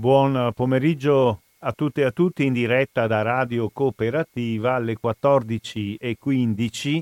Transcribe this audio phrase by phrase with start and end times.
[0.00, 7.00] Buon pomeriggio a tutte e a tutti in diretta da Radio Cooperativa alle 14.15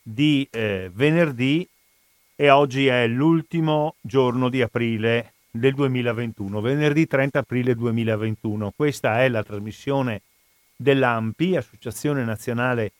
[0.00, 1.68] di eh, venerdì
[2.36, 8.72] e oggi è l'ultimo giorno di aprile del 2021, venerdì 30 aprile 2021.
[8.76, 10.22] Questa è la trasmissione
[10.76, 12.92] dell'AMPI, Associazione Nazionale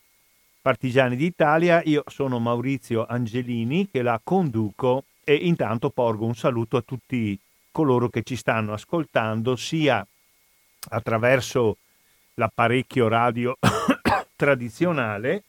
[0.61, 1.81] Partigiani d'Italia.
[1.85, 7.39] Io sono Maurizio Angelini che la conduco e intanto porgo un saluto a tutti
[7.73, 10.05] coloro che ci stanno ascoltando sia
[10.89, 11.77] attraverso
[12.35, 13.57] l'apparecchio radio
[14.37, 15.43] tradizionale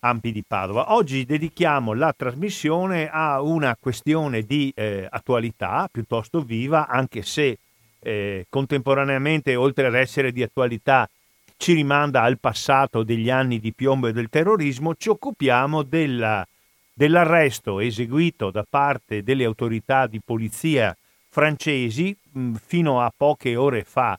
[0.00, 0.94] Ampi di Padova.
[0.94, 7.58] Oggi dedichiamo la trasmissione a una questione di eh, attualità piuttosto viva, anche se
[8.00, 11.08] eh, contemporaneamente, oltre ad essere di attualità,
[11.56, 16.46] ci rimanda al passato degli anni di piombo e del terrorismo, ci occupiamo della,
[16.92, 20.96] dell'arresto eseguito da parte delle autorità di polizia
[21.28, 24.16] francesi mh, fino a poche ore fa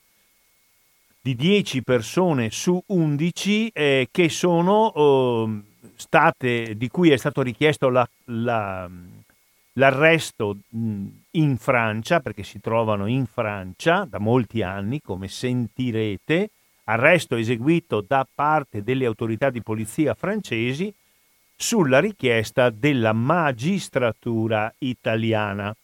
[1.21, 5.61] di 10 persone su 11 eh, che sono eh,
[5.95, 8.89] state, di cui è stato richiesto la, la,
[9.73, 16.49] l'arresto in Francia, perché si trovano in Francia da molti anni, come sentirete,
[16.85, 20.93] arresto eseguito da parte delle autorità di polizia francesi
[21.55, 25.75] sulla richiesta della magistratura italiana.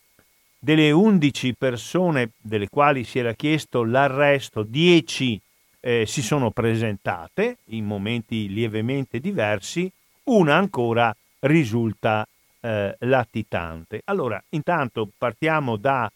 [0.65, 5.39] Delle 11 persone delle quali si era chiesto l'arresto, 10
[5.79, 9.91] eh, si sono presentate in momenti lievemente diversi,
[10.23, 12.27] una ancora risulta
[12.61, 14.01] eh, latitante.
[14.05, 16.11] Allora, intanto partiamo da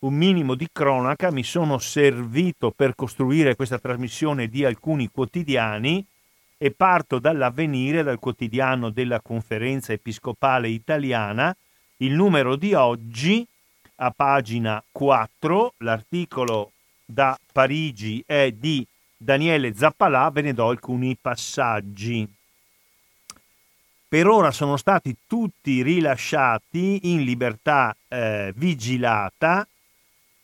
[0.00, 6.04] un minimo di cronaca, mi sono servito per costruire questa trasmissione di alcuni quotidiani
[6.58, 11.56] e parto dall'avvenire, dal quotidiano della conferenza episcopale italiana.
[11.98, 13.46] Il numero di oggi
[13.96, 16.72] a pagina 4, l'articolo
[17.04, 18.86] da Parigi è di
[19.16, 22.28] Daniele Zappalà, ve ne do alcuni passaggi.
[24.08, 29.66] Per ora sono stati tutti rilasciati in libertà eh, vigilata,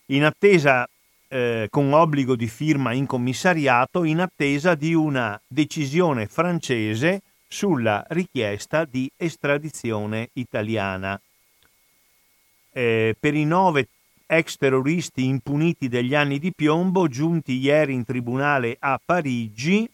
[0.06, 0.88] in attesa
[1.28, 8.84] eh, con obbligo di firma in commissariato, in attesa di una decisione francese sulla richiesta
[8.84, 11.20] di estradizione italiana
[12.78, 13.88] eh, per i nove
[14.24, 19.88] ex terroristi impuniti degli anni di piombo giunti ieri in tribunale a Parigi.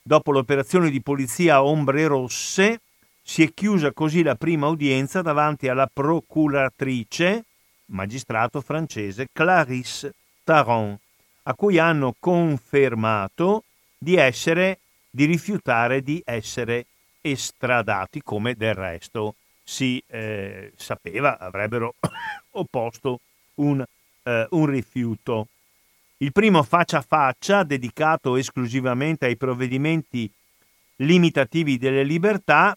[0.00, 2.80] Dopo l'operazione di polizia Ombre Rosse
[3.20, 7.44] si è chiusa così la prima udienza davanti alla procuratrice,
[7.86, 10.96] magistrato francese Clarisse Taron,
[11.44, 13.64] a cui hanno confermato
[13.98, 14.78] di essere
[15.10, 16.86] di rifiutare di essere
[17.20, 19.34] estradati come del resto
[19.70, 21.94] si eh, sapeva avrebbero
[22.58, 23.20] opposto
[23.56, 23.84] un,
[24.24, 25.46] eh, un rifiuto.
[26.16, 30.28] Il primo faccia a faccia, dedicato esclusivamente ai provvedimenti
[30.96, 32.76] limitativi delle libertà,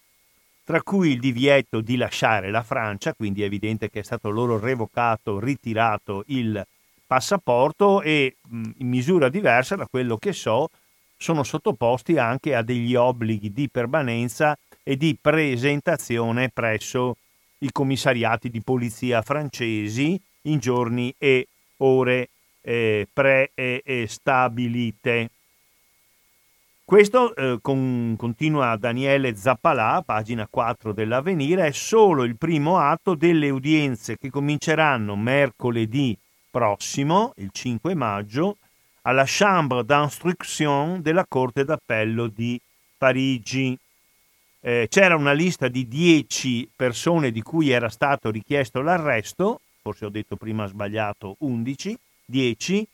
[0.63, 4.59] tra cui il divieto di lasciare la Francia, quindi è evidente che è stato loro
[4.59, 6.63] revocato, ritirato il
[7.05, 10.69] passaporto e in misura diversa da quello che so
[11.17, 17.15] sono sottoposti anche a degli obblighi di permanenza e di presentazione presso
[17.59, 21.47] i commissariati di polizia francesi in giorni e
[21.77, 22.29] ore
[22.61, 25.29] eh, prestabilite.
[26.85, 33.49] Questo, eh, con, continua Daniele Zappalà, pagina 4 dell'Avvenire, è solo il primo atto delle
[33.49, 36.15] udienze che cominceranno mercoledì
[36.51, 38.57] prossimo, il 5 maggio,
[39.03, 42.59] alla Chambre d'instruction della Corte d'Appello di
[42.97, 43.77] Parigi.
[44.65, 50.09] Eh, c'era una lista di 10 persone di cui era stato richiesto l'arresto, forse ho
[50.09, 52.87] detto prima sbagliato 11, 10.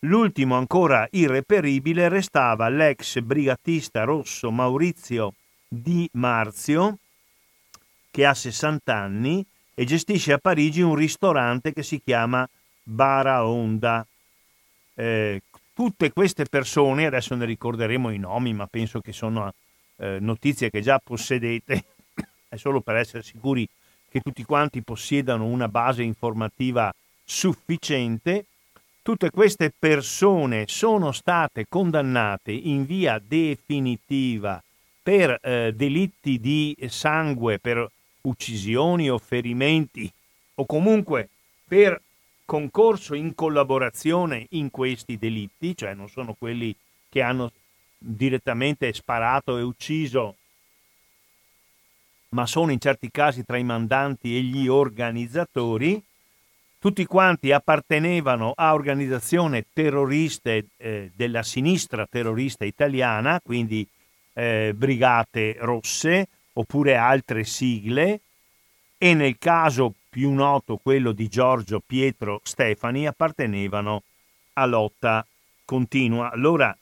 [0.00, 5.32] L'ultimo ancora irreperibile restava l'ex brigatista rosso Maurizio
[5.66, 6.98] Di Marzio,
[8.10, 9.42] che ha 60 anni
[9.72, 12.46] e gestisce a Parigi un ristorante che si chiama
[12.82, 14.06] Bara Onda.
[14.92, 15.40] Eh,
[15.72, 19.50] tutte queste persone, adesso ne ricorderemo i nomi, ma penso che sono
[20.00, 21.84] eh, notizie che già possedete,
[22.48, 23.68] è solo per essere sicuri
[24.08, 26.92] che tutti quanti possiedano una base informativa
[27.24, 28.46] sufficiente.
[29.02, 34.62] Tutte queste persone sono state condannate in via definitiva
[35.02, 37.88] per eh, delitti di sangue, per
[38.22, 40.10] uccisioni o ferimenti
[40.56, 41.28] o comunque
[41.66, 42.00] per
[42.44, 46.74] concorso in collaborazione in questi delitti, cioè non sono quelli
[47.08, 47.52] che hanno
[48.02, 50.36] direttamente sparato e ucciso,
[52.30, 56.02] ma sono in certi casi tra i mandanti e gli organizzatori,
[56.78, 63.86] tutti quanti appartenevano a organizzazioni terroriste eh, della sinistra terrorista italiana, quindi
[64.32, 68.20] eh, brigate rosse oppure altre sigle,
[68.96, 74.02] e nel caso più noto quello di Giorgio Pietro Stefani, appartenevano
[74.54, 75.26] a lotta
[75.64, 76.30] continua.
[76.30, 76.76] Allora,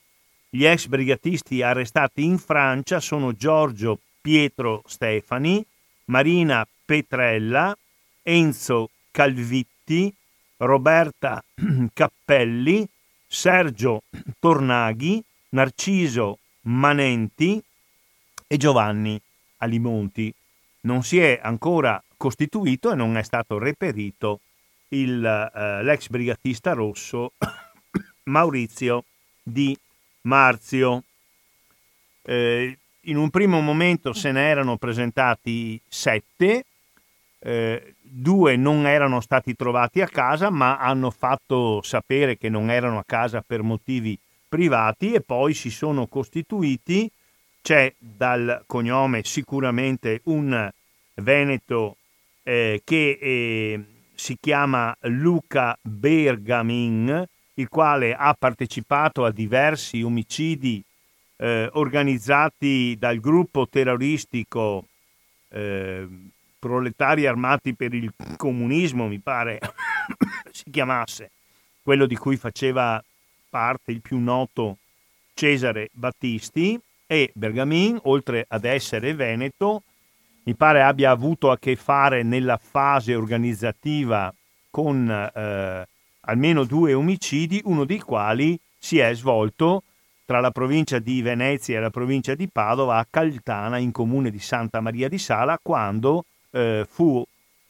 [0.50, 5.64] gli ex brigatisti arrestati in Francia sono Giorgio Pietro Stefani,
[6.06, 7.76] Marina Petrella,
[8.22, 10.12] Enzo Calvitti,
[10.58, 11.42] Roberta
[11.92, 12.88] Cappelli,
[13.26, 14.02] Sergio
[14.38, 17.62] Tornaghi, Narciso Manenti
[18.46, 19.20] e Giovanni
[19.58, 20.32] Alimonti.
[20.82, 24.40] Non si è ancora costituito e non è stato reperito
[24.88, 27.32] il, eh, l'ex brigatista rosso
[28.24, 29.04] Maurizio
[29.42, 29.78] Di
[30.22, 31.02] Marzio.
[32.22, 36.64] Eh, in un primo momento se ne erano presentati sette,
[37.40, 42.98] eh, due non erano stati trovati a casa ma hanno fatto sapere che non erano
[42.98, 44.18] a casa per motivi
[44.48, 47.10] privati e poi si sono costituiti,
[47.62, 50.70] c'è dal cognome sicuramente un
[51.14, 51.96] veneto
[52.42, 53.84] eh, che eh,
[54.14, 57.26] si chiama Luca Bergamin,
[57.58, 60.82] il quale ha partecipato a diversi omicidi
[61.36, 64.86] eh, organizzati dal gruppo terroristico
[65.50, 66.06] eh,
[66.58, 69.60] Proletari Armati per il Comunismo, mi pare
[70.50, 71.30] si chiamasse,
[71.82, 73.02] quello di cui faceva
[73.48, 74.78] parte il più noto
[75.34, 76.78] Cesare Battisti.
[77.10, 79.82] E Bergamin, oltre ad essere veneto,
[80.42, 84.32] mi pare abbia avuto a che fare nella fase organizzativa
[84.68, 85.88] con eh,
[86.28, 89.82] almeno due omicidi, uno dei quali si è svolto
[90.24, 94.38] tra la provincia di Venezia e la provincia di Padova a Caltana, in comune di
[94.38, 97.24] Santa Maria di Sala, quando eh, fu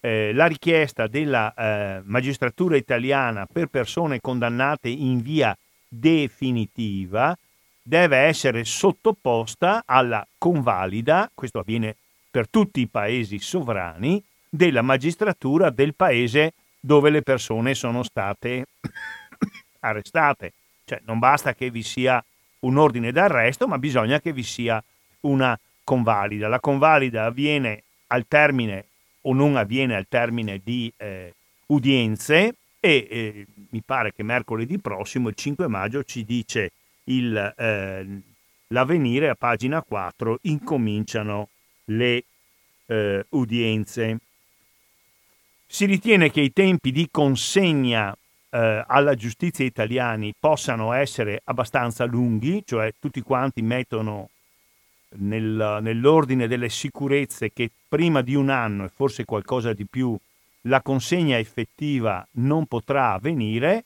[0.01, 7.37] eh, la richiesta della eh, magistratura italiana per persone condannate in via definitiva
[7.83, 11.97] deve essere sottoposta alla convalida, questo avviene
[12.31, 18.67] per tutti i paesi sovrani, della magistratura del paese dove le persone sono state
[19.81, 20.53] arrestate.
[20.85, 22.23] Cioè non basta che vi sia
[22.61, 24.83] un ordine d'arresto, ma bisogna che vi sia
[25.21, 26.49] una convalida.
[26.49, 28.87] La convalida avviene al termine
[29.23, 31.35] o non avviene al termine di eh,
[31.67, 36.73] udienze e eh, mi pare che mercoledì prossimo, il 5 maggio, ci dice
[37.05, 38.23] il, eh,
[38.69, 41.49] l'avvenire a pagina 4, incominciano
[41.87, 42.25] le
[42.87, 44.19] eh, udienze.
[45.67, 48.15] Si ritiene che i tempi di consegna
[48.51, 54.29] eh, alla giustizia italiani possano essere abbastanza lunghi, cioè tutti quanti mettono
[55.17, 60.17] nel, nell'ordine delle sicurezze che prima di un anno e forse qualcosa di più
[60.67, 63.85] la consegna effettiva non potrà avvenire,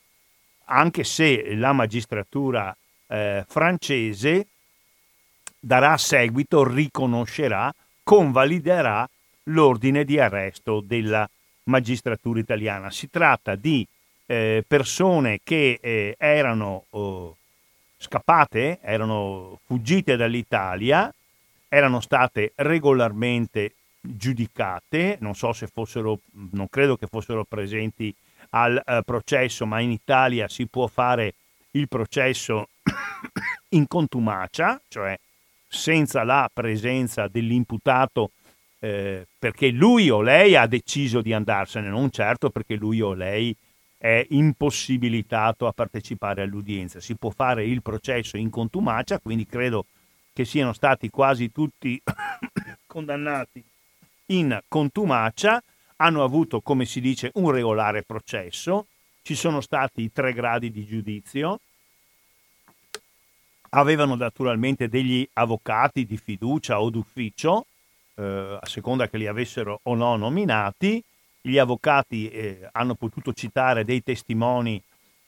[0.67, 2.77] anche se la magistratura
[3.09, 4.47] eh, francese
[5.59, 9.09] darà seguito, riconoscerà, convaliderà
[9.45, 11.29] l'ordine di arresto della
[11.65, 12.91] magistratura italiana.
[12.91, 13.87] Si tratta di
[14.27, 17.37] eh, persone che eh, erano oh,
[17.99, 21.13] scappate, erano fuggite dall'Italia,
[21.69, 26.21] erano state regolarmente giudicate, non so se fossero,
[26.53, 28.15] non credo che fossero presenti
[28.51, 31.35] al eh, processo, ma in Italia si può fare
[31.77, 32.69] il processo
[33.71, 35.19] in contumacia, cioè
[35.69, 38.31] senza la presenza dell'imputato
[38.79, 43.55] eh, perché lui o lei ha deciso di andarsene, non certo perché lui o lei
[43.99, 47.01] è impossibilitato a partecipare all'udienza.
[47.01, 49.87] Si può fare il processo in contumacia, quindi credo
[50.33, 52.01] che siano stati quasi tutti
[52.87, 53.65] condannati
[54.27, 55.63] in contumacia,
[55.97, 58.87] hanno avuto, come si dice, un regolare processo,
[59.23, 61.61] ci sono stati tre gradi di giudizio,
[63.77, 67.67] avevano naturalmente degli avvocati di fiducia o d'ufficio,
[68.15, 71.03] eh, a seconda che li avessero o no nominati,
[71.43, 74.83] gli avvocati eh, hanno potuto citare dei testimoni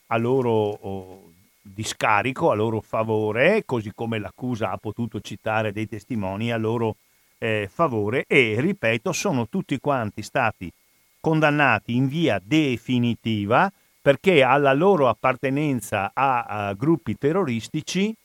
[0.07, 6.50] a loro oh, discarico, a loro favore, così come l'accusa ha potuto citare dei testimoni
[6.50, 6.97] a loro
[7.37, 8.25] eh, favore.
[8.26, 10.73] E, ripeto, sono tutti quanti stati
[11.21, 18.17] condannati in via definitiva perché alla loro appartenenza a, a gruppi terroristici,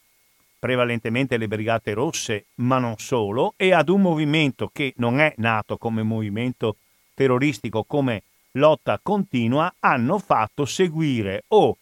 [0.64, 5.76] prevalentemente le Brigate Rosse, ma non solo, e ad un movimento che non è nato
[5.76, 6.78] come movimento
[7.14, 11.76] terroristico come lotta continua hanno fatto seguire o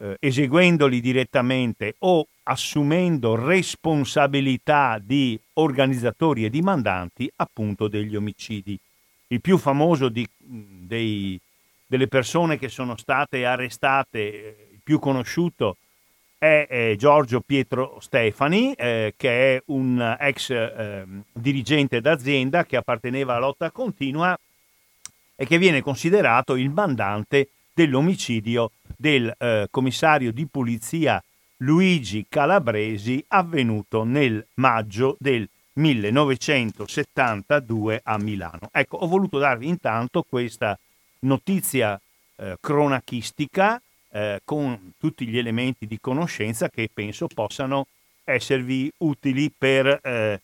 [0.00, 8.78] eh, eseguendoli direttamente o assumendo responsabilità di organizzatori e di mandanti appunto degli omicidi.
[9.26, 11.38] Il più famoso di, dei,
[11.86, 15.76] delle persone che sono state arrestate, eh, il più conosciuto,
[16.38, 23.34] è eh, Giorgio Pietro Stefani, eh, che è un ex eh, dirigente d'azienda che apparteneva
[23.34, 24.36] alla lotta continua
[25.36, 31.22] e che viene considerato il mandante dell'omicidio del eh, commissario di polizia
[31.58, 38.68] Luigi Calabresi avvenuto nel maggio del 1972 a Milano.
[38.70, 40.78] Ecco, ho voluto darvi intanto questa
[41.20, 41.98] notizia
[42.36, 43.80] eh, cronachistica
[44.14, 47.88] eh, con tutti gli elementi di conoscenza che penso possano
[48.22, 50.40] esservi utili per eh,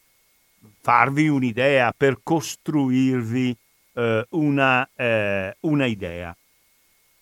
[0.81, 3.57] farvi un'idea, per costruirvi
[3.93, 6.37] eh, una, eh, una, idea.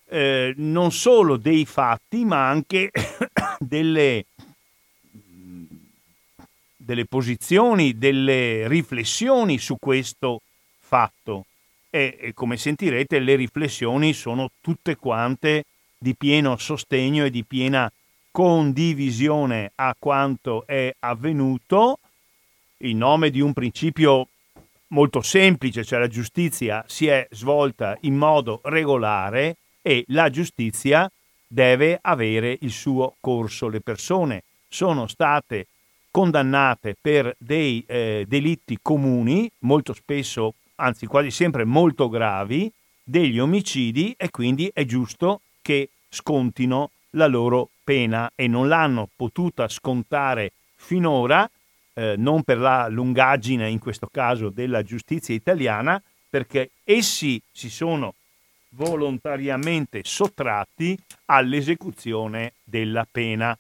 [0.09, 2.91] Eh, non solo dei fatti, ma anche
[3.61, 4.25] delle,
[6.77, 10.41] delle posizioni, delle riflessioni su questo
[10.79, 11.45] fatto.
[11.91, 15.65] E, e, come sentirete le riflessioni sono tutte quante
[15.99, 17.91] di pieno sostegno e di piena
[18.31, 21.99] condivisione a quanto è avvenuto
[22.79, 24.29] in nome di un principio
[24.89, 31.11] molto semplice, cioè la giustizia si è svolta in modo regolare e la giustizia
[31.47, 33.69] deve avere il suo corso.
[33.69, 35.67] Le persone sono state
[36.11, 42.71] condannate per dei eh, delitti comuni, molto spesso, anzi quasi sempre molto gravi,
[43.03, 49.69] degli omicidi e quindi è giusto che scontino la loro pena e non l'hanno potuta
[49.69, 51.47] scontare finora
[51.93, 58.15] eh, non per la lungaggine in questo caso della giustizia italiana, perché essi si sono
[58.71, 63.55] volontariamente sottratti all'esecuzione della pena.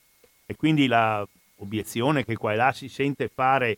[0.46, 3.76] E quindi la obiezione che qua e là si sente fare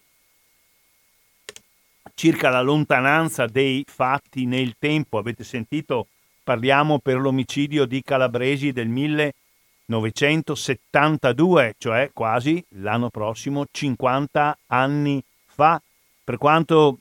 [2.14, 6.06] circa la lontananza dei fatti nel tempo, avete sentito,
[6.42, 15.80] parliamo per l'omicidio di Calabresi del 1972, cioè quasi l'anno prossimo 50 anni fa,
[16.24, 16.98] per quanto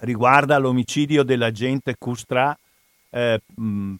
[0.00, 2.58] riguarda l'omicidio dell'agente Custra,
[3.10, 3.40] eh,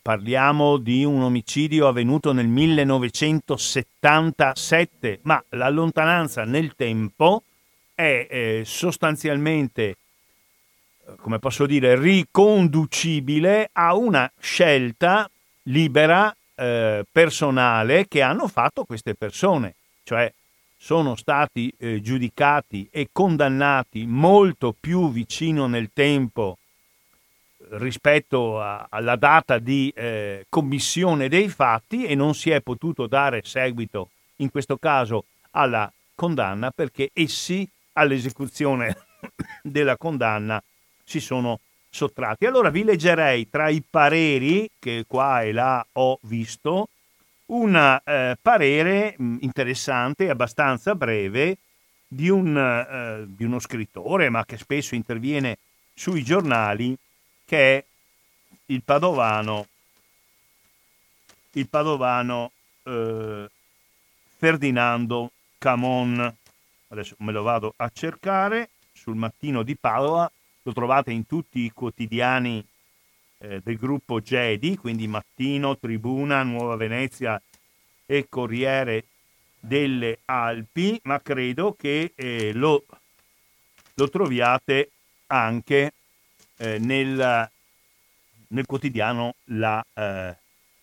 [0.02, 7.44] parliamo di un omicidio avvenuto nel 1977, ma la lontananza nel tempo
[7.94, 9.98] è eh, sostanzialmente,
[11.16, 15.28] come posso dire, riconducibile a una scelta
[15.64, 20.32] libera, eh, personale che hanno fatto queste persone, cioè
[20.76, 26.58] sono stati eh, giudicati e condannati molto più vicino nel tempo
[27.70, 33.40] rispetto a, alla data di eh, commissione dei fatti e non si è potuto dare
[33.44, 38.94] seguito in questo caso alla condanna perché essi all'esecuzione
[39.62, 40.62] della condanna
[41.04, 42.46] si sono sottratti.
[42.46, 46.88] Allora vi leggerei tra i pareri che qua e là ho visto
[47.46, 51.58] un eh, parere mh, interessante, abbastanza breve,
[52.08, 55.58] di, un, eh, di, uno scrittore, ma che spesso interviene
[55.94, 56.96] sui giornali,
[57.44, 57.84] che è
[58.66, 59.66] il padovano,
[61.52, 62.50] il padovano
[62.84, 63.50] eh,
[64.36, 66.36] Ferdinando Camon.
[66.88, 70.30] Adesso me lo vado a cercare sul mattino di Padova,
[70.64, 72.66] lo trovate in tutti i quotidiani
[73.38, 77.40] eh, del gruppo Gedi, quindi Mattino, Tribuna, Nuova Venezia
[78.06, 79.04] e Corriere
[79.60, 82.84] delle Alpi, ma credo che eh, lo,
[83.94, 84.90] lo, troviate
[85.26, 85.92] anche
[86.56, 87.50] eh, nel,
[88.48, 90.36] nel, quotidiano La eh,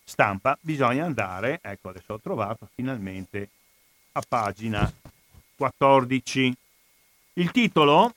[0.03, 0.57] Stampa.
[0.61, 3.49] Bisogna andare, ecco adesso ho trovato finalmente
[4.13, 4.91] a pagina
[5.55, 6.55] 14.
[7.33, 8.13] Il titolo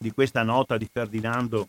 [0.00, 1.68] di questa nota di Ferdinando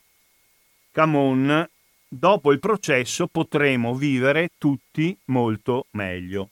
[0.91, 1.67] Camon,
[2.07, 6.49] dopo il processo potremo vivere tutti molto meglio.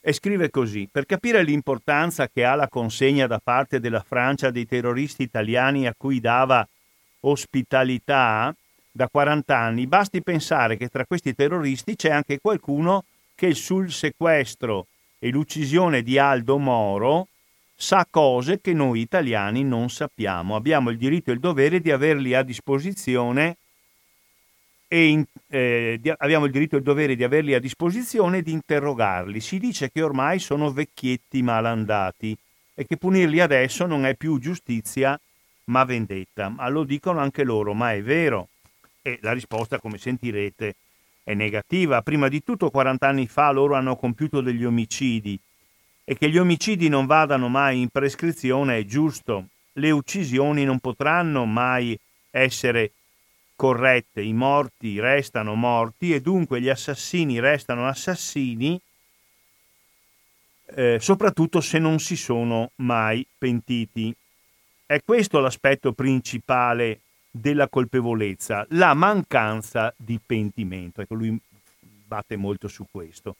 [0.00, 4.66] E scrive così, per capire l'importanza che ha la consegna da parte della Francia dei
[4.66, 6.66] terroristi italiani a cui dava
[7.20, 8.52] ospitalità
[8.90, 13.04] da 40 anni, basti pensare che tra questi terroristi c'è anche qualcuno
[13.36, 14.86] che sul sequestro
[15.20, 17.28] e l'uccisione di Aldo Moro
[17.76, 20.56] sa cose che noi italiani non sappiamo.
[20.56, 23.58] Abbiamo il diritto e il dovere di averli a disposizione
[24.88, 28.42] e in, eh, di, abbiamo il diritto e il dovere di averli a disposizione e
[28.42, 29.40] di interrogarli.
[29.40, 32.36] Si dice che ormai sono vecchietti malandati
[32.74, 35.20] e che punirli adesso non è più giustizia
[35.64, 36.48] ma vendetta.
[36.48, 38.48] Ma lo dicono anche loro, ma è vero?
[39.02, 40.74] E la risposta, come sentirete,
[41.22, 42.02] è negativa.
[42.02, 45.38] Prima di tutto, 40 anni fa loro hanno compiuto degli omicidi
[46.08, 49.48] e che gli omicidi non vadano mai in prescrizione è giusto.
[49.72, 51.98] Le uccisioni non potranno mai
[52.30, 52.92] essere
[53.56, 58.80] corrette, i morti restano morti e dunque gli assassini restano assassini,
[60.76, 64.14] eh, soprattutto se non si sono mai pentiti.
[64.86, 71.00] È questo l'aspetto principale della colpevolezza, la mancanza di pentimento.
[71.00, 71.36] Ecco, lui
[72.06, 73.34] batte molto su questo.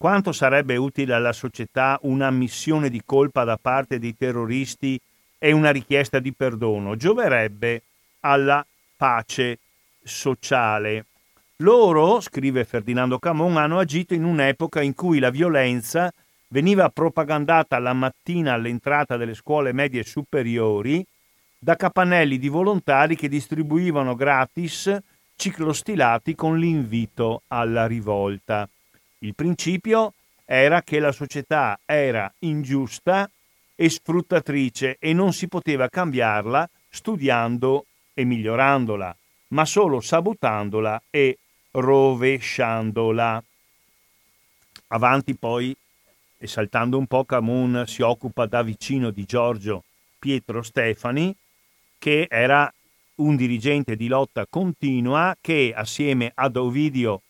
[0.00, 4.98] Quanto sarebbe utile alla società un'ammissione di colpa da parte dei terroristi
[5.38, 6.96] e una richiesta di perdono?
[6.96, 7.82] Gioverebbe
[8.20, 8.64] alla
[8.96, 9.58] pace
[10.02, 11.04] sociale.
[11.56, 16.10] Loro, scrive Ferdinando Camon, hanno agito in un'epoca in cui la violenza
[16.48, 21.04] veniva propagandata la mattina all'entrata delle scuole medie superiori
[21.58, 24.96] da capannelli di volontari che distribuivano gratis
[25.36, 28.66] ciclostilati con l'invito alla rivolta.
[29.22, 30.14] Il principio
[30.46, 33.30] era che la società era ingiusta
[33.74, 39.14] e sfruttatrice e non si poteva cambiarla studiando e migliorandola,
[39.48, 41.38] ma solo sabotandola e
[41.70, 43.42] rovesciandola.
[44.88, 45.76] Avanti poi
[46.38, 49.84] e saltando un po' Camun si occupa da vicino di Giorgio
[50.18, 51.36] Pietro Stefani,
[51.98, 52.72] che era
[53.16, 57.20] un dirigente di lotta continua che assieme ad Ovidio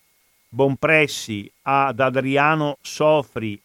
[0.53, 3.59] Bonpressi, ad Adriano Sofri,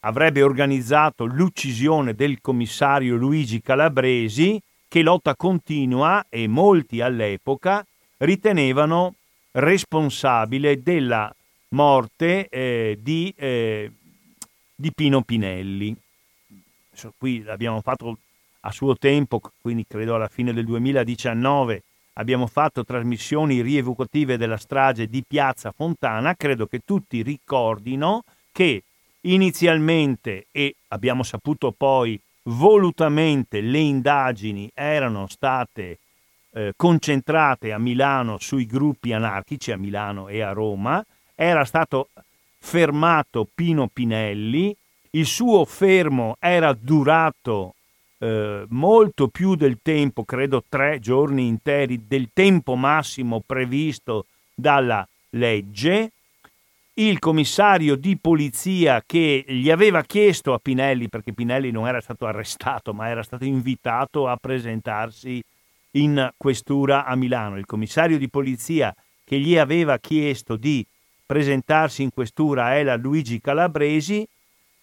[0.00, 7.84] avrebbe organizzato l'uccisione del commissario Luigi Calabresi, che lotta continua e molti all'epoca
[8.18, 9.14] ritenevano
[9.52, 11.30] responsabile della
[11.68, 13.90] morte eh, di eh,
[14.76, 15.96] di Pino Pinelli.
[17.16, 18.18] Qui l'abbiamo fatto
[18.60, 21.82] a suo tempo, quindi credo alla fine del 2019,
[22.18, 28.82] abbiamo fatto trasmissioni rievocative della strage di Piazza Fontana, credo che tutti ricordino che
[29.22, 35.98] inizialmente e abbiamo saputo poi volutamente le indagini erano state
[36.52, 42.08] eh, concentrate a Milano sui gruppi anarchici a Milano e a Roma, era stato
[42.58, 44.74] fermato Pino Pinelli,
[45.10, 47.74] il suo fermo era durato
[48.18, 56.12] eh, molto più del tempo, credo tre giorni interi, del tempo massimo previsto dalla legge.
[56.94, 62.26] Il commissario di polizia che gli aveva chiesto a Pinelli, perché Pinelli non era stato
[62.26, 65.42] arrestato, ma era stato invitato a presentarsi
[65.92, 67.58] in questura a Milano.
[67.58, 70.86] Il commissario di polizia che gli aveva chiesto di
[71.26, 74.26] presentarsi in questura era Luigi Calabresi.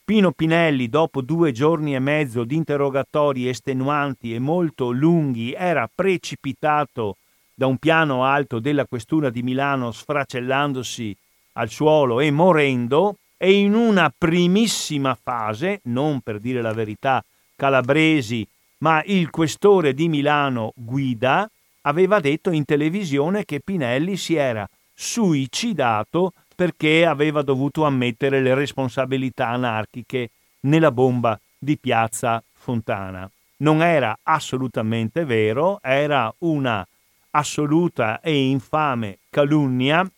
[0.06, 7.16] Pino Pinelli, dopo due giorni e mezzo di interrogatori estenuanti e molto lunghi, era precipitato
[7.54, 11.16] da un piano alto della questura di Milano sfracellandosi
[11.54, 17.24] al suolo e morendo e in una primissima fase, non per dire la verità,
[17.56, 18.46] Calabresi,
[18.80, 21.50] ma il questore di Milano Guida
[21.84, 29.48] aveva detto in televisione che Pinelli si era suicidato perché aveva dovuto ammettere le responsabilità
[29.48, 30.30] anarchiche
[30.62, 33.30] nella bomba di Piazza Fontana.
[33.58, 36.86] Non era assolutamente vero, era una
[37.32, 40.10] assoluta e infame calunnia.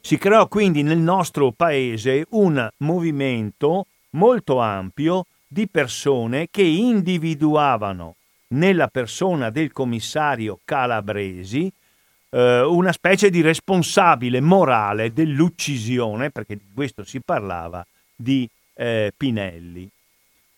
[0.00, 8.16] Si creò quindi nel nostro paese un movimento molto ampio di persone che individuavano
[8.48, 11.72] nella persona del commissario Calabresi
[12.32, 19.88] eh, una specie di responsabile morale dell'uccisione, perché di questo si parlava, di eh, Pinelli.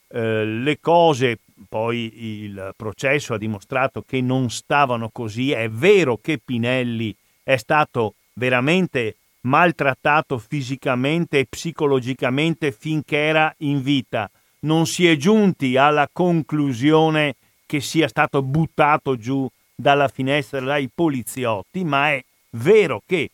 [0.08, 6.38] Eh, le cose, poi il processo ha dimostrato che non stavano così, è vero che
[6.42, 14.30] Pinelli è stato veramente maltrattato fisicamente e psicologicamente finché era in vita.
[14.60, 17.34] Non si è giunti alla conclusione
[17.66, 23.30] che sia stato buttato giù dalla finestra dai poliziotti, ma è vero che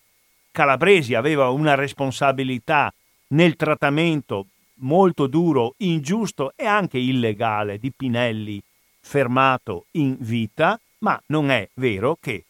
[0.51, 2.93] Calabresi aveva una responsabilità
[3.29, 4.47] nel trattamento
[4.81, 8.61] molto duro, ingiusto e anche illegale di Pinelli
[9.01, 12.45] fermato in vita, ma non è vero che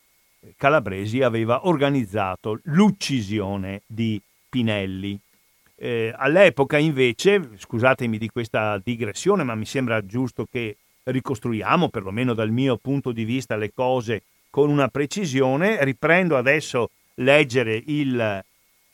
[0.56, 5.18] Calabresi aveva organizzato l'uccisione di Pinelli.
[5.76, 10.76] Eh, all'epoca invece, scusatemi di questa digressione, ma mi sembra giusto che
[11.10, 15.82] ricostruiamo, perlomeno dal mio punto di vista, le cose con una precisione.
[15.84, 18.44] Riprendo adesso leggere il,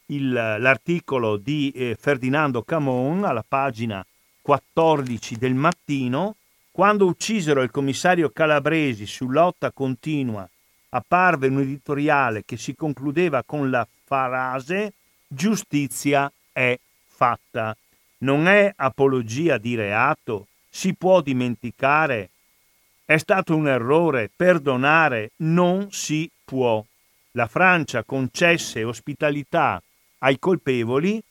[0.07, 4.05] il, l'articolo di eh, Ferdinando Camon alla pagina
[4.42, 6.37] 14 del mattino.
[6.70, 10.46] Quando uccisero il commissario Calabresi su lotta continua,
[10.90, 14.92] apparve un editoriale che si concludeva con la frase
[15.26, 17.76] giustizia è fatta.
[18.18, 20.46] Non è apologia di reato,
[20.77, 22.33] si può dimenticare?
[23.03, 26.85] È stato un errore, perdonare non si può.
[27.31, 29.83] La Francia concesse ospitalità
[30.19, 31.23] ai colpevoli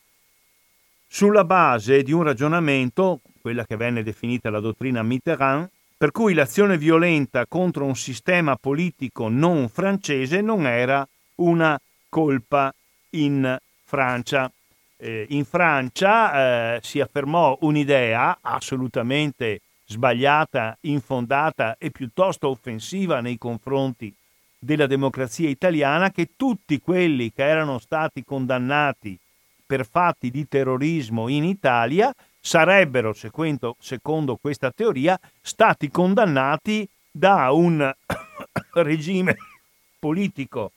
[1.08, 6.80] sulla base di un ragionamento, quella che venne definita la dottrina Mitterrand, per cui l'azione
[6.80, 11.80] violenta contro un sistema politico non francese non era una
[12.10, 12.74] colpa
[13.12, 14.52] in Francia
[14.98, 24.14] eh, in Francia eh, si affermò un'idea assolutamente sbagliata, infondata e piuttosto offensiva nei confronti
[24.58, 29.18] della democrazia italiana che tutti quelli che erano stati condannati
[29.66, 37.92] per fatti di terrorismo in Italia sarebbero, secondo, secondo questa teoria, stati condannati da un
[38.74, 39.36] regime
[40.00, 40.72] politico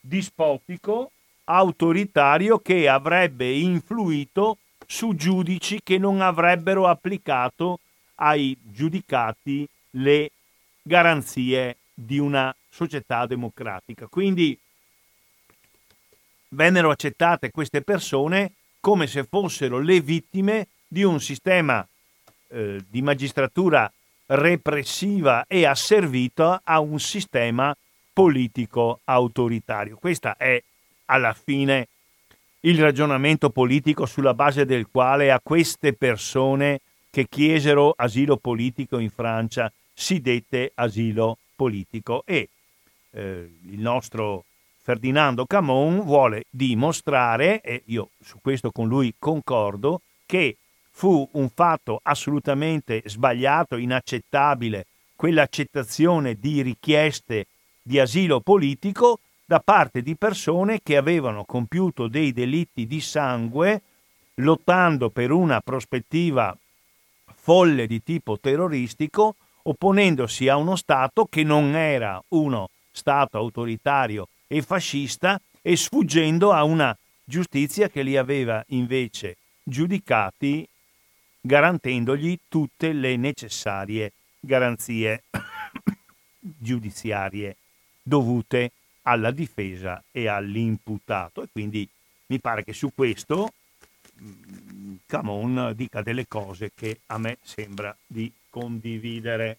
[0.00, 1.10] dispotico
[1.46, 7.80] autoritario che avrebbe influito su giudici che non avrebbero applicato
[8.16, 10.30] ai giudicati le
[10.82, 14.06] garanzie di una società democratica.
[14.06, 14.58] Quindi
[16.50, 21.86] vennero accettate queste persone come se fossero le vittime di un sistema
[22.48, 23.90] eh, di magistratura
[24.26, 27.76] repressiva e asservita a un sistema
[28.12, 29.96] politico autoritario.
[29.96, 30.62] Questa è
[31.06, 31.88] alla fine
[32.60, 39.10] il ragionamento politico sulla base del quale a queste persone che chiesero asilo politico in
[39.10, 42.48] Francia si dette asilo politico e
[43.12, 44.44] eh, il nostro
[44.86, 50.56] Ferdinando Camon vuole dimostrare, e io su questo con lui concordo, che
[50.90, 57.46] fu un fatto assolutamente sbagliato, inaccettabile, quell'accettazione di richieste
[57.82, 63.80] di asilo politico da parte di persone che avevano compiuto dei delitti di sangue
[64.34, 66.54] lottando per una prospettiva
[67.32, 74.62] folle di tipo terroristico, opponendosi a uno Stato che non era uno Stato autoritario e
[74.62, 80.66] fascista e sfuggendo a una giustizia che li aveva invece giudicati
[81.40, 85.22] garantendogli tutte le necessarie garanzie
[86.40, 87.56] giudiziarie
[88.02, 88.72] dovute
[89.06, 91.42] alla difesa e all'imputato.
[91.42, 91.88] E quindi
[92.26, 93.52] mi pare che su questo
[94.20, 99.58] mm, Camon dica delle cose che a me sembra di condividere.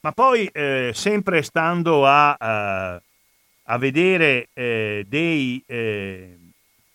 [0.00, 3.00] Ma poi, eh, sempre stando a, a,
[3.64, 6.38] a vedere eh, dei eh,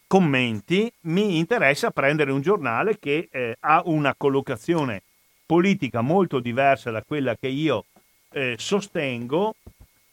[0.08, 5.04] commenti, mi interessa prendere un giornale che eh, ha una collocazione
[5.46, 7.86] politica molto diversa da quella che io
[8.32, 9.56] eh, sostengo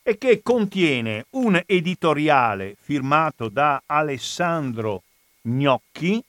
[0.03, 5.03] e che contiene un editoriale firmato da Alessandro
[5.43, 6.23] Gnocchi,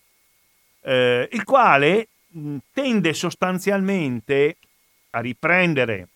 [0.82, 2.08] eh, il quale
[2.72, 4.58] tende sostanzialmente
[5.12, 6.08] a riprendere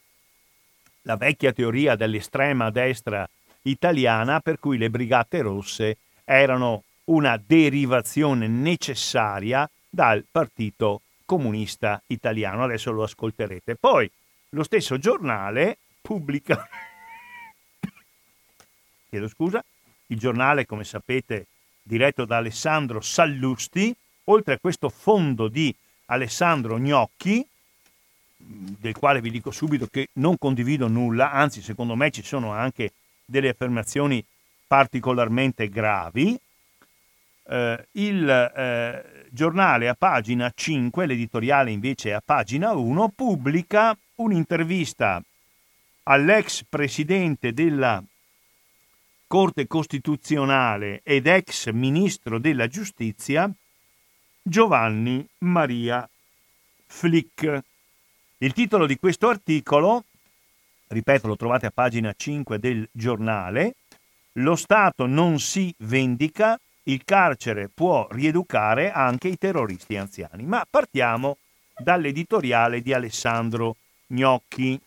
[1.03, 3.27] la vecchia teoria dell'estrema destra
[3.63, 12.63] italiana per cui le brigate rosse erano una derivazione necessaria dal partito comunista italiano.
[12.63, 13.75] Adesso lo ascolterete.
[13.75, 14.09] Poi
[14.49, 16.67] lo stesso giornale pubblica
[19.17, 19.63] chiedo scusa,
[20.07, 21.47] il giornale, come sapete,
[21.81, 23.93] diretto da Alessandro Sallusti,
[24.25, 25.73] oltre a questo fondo di
[26.05, 27.45] Alessandro Gnocchi,
[28.37, 32.91] del quale vi dico subito che non condivido nulla, anzi secondo me ci sono anche
[33.25, 34.23] delle affermazioni
[34.67, 36.39] particolarmente gravi.
[37.49, 45.21] Eh, il eh, giornale a pagina 5, l'editoriale invece a pagina 1, pubblica un'intervista
[46.03, 48.01] all'ex presidente della
[49.27, 53.51] Corte Costituzionale ed ex Ministro della Giustizia
[54.41, 56.09] Giovanni Maria
[56.85, 57.61] Flick.
[58.37, 60.05] Il titolo di questo articolo,
[60.87, 63.75] ripeto, lo trovate a pagina 5 del giornale,
[64.37, 70.45] Lo Stato non si vendica, il carcere può rieducare anche i terroristi anziani.
[70.45, 71.37] Ma partiamo
[71.75, 73.75] dall'editoriale di Alessandro
[74.07, 74.79] Gnocchi,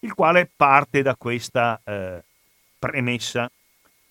[0.00, 2.22] il quale parte da questa eh,
[2.78, 3.50] premessa.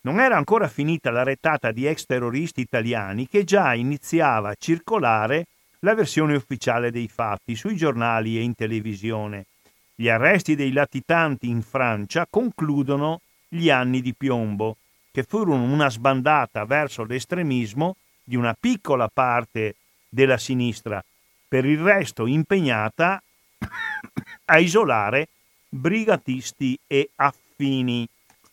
[0.03, 5.45] Non era ancora finita la retata di ex terroristi italiani che già iniziava a circolare
[5.79, 9.45] la versione ufficiale dei fatti sui giornali e in televisione.
[9.93, 14.77] Gli arresti dei latitanti in Francia concludono gli anni di piombo,
[15.11, 19.75] che furono una sbandata verso l'estremismo di una piccola parte
[20.09, 21.03] della sinistra,
[21.47, 23.21] per il resto impegnata
[24.45, 25.27] a isolare
[25.69, 28.07] brigatisti e affini.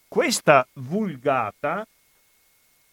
[0.09, 1.87] Questa vulgata,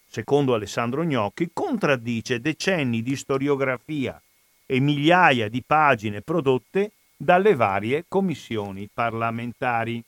[0.05, 4.21] secondo Alessandro Gnocchi, contraddice decenni di storiografia
[4.65, 10.03] e migliaia di pagine prodotte dalle varie commissioni parlamentari.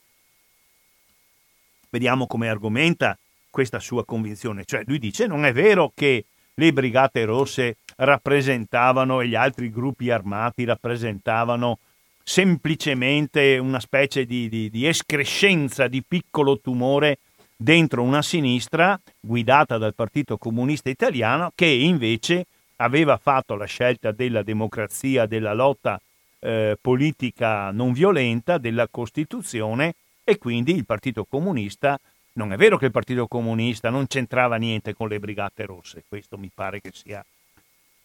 [1.88, 3.16] Vediamo come argomenta
[3.48, 9.28] questa sua convinzione, cioè lui dice non è vero che le brigate rosse rappresentavano e
[9.28, 11.78] gli altri gruppi armati rappresentavano
[12.28, 17.20] semplicemente una specie di, di, di escrescenza di piccolo tumore
[17.56, 22.44] dentro una sinistra guidata dal Partito Comunista Italiano che invece
[22.76, 25.98] aveva fatto la scelta della democrazia, della lotta
[26.40, 31.98] eh, politica non violenta, della Costituzione e quindi il Partito Comunista,
[32.34, 36.36] non è vero che il Partito Comunista non c'entrava niente con le Brigate Rosse, questo
[36.36, 37.24] mi pare che sia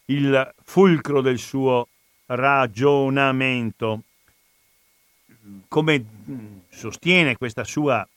[0.05, 1.89] il fulcro del suo
[2.27, 4.03] ragionamento
[5.67, 6.05] come
[6.69, 8.07] sostiene questa sua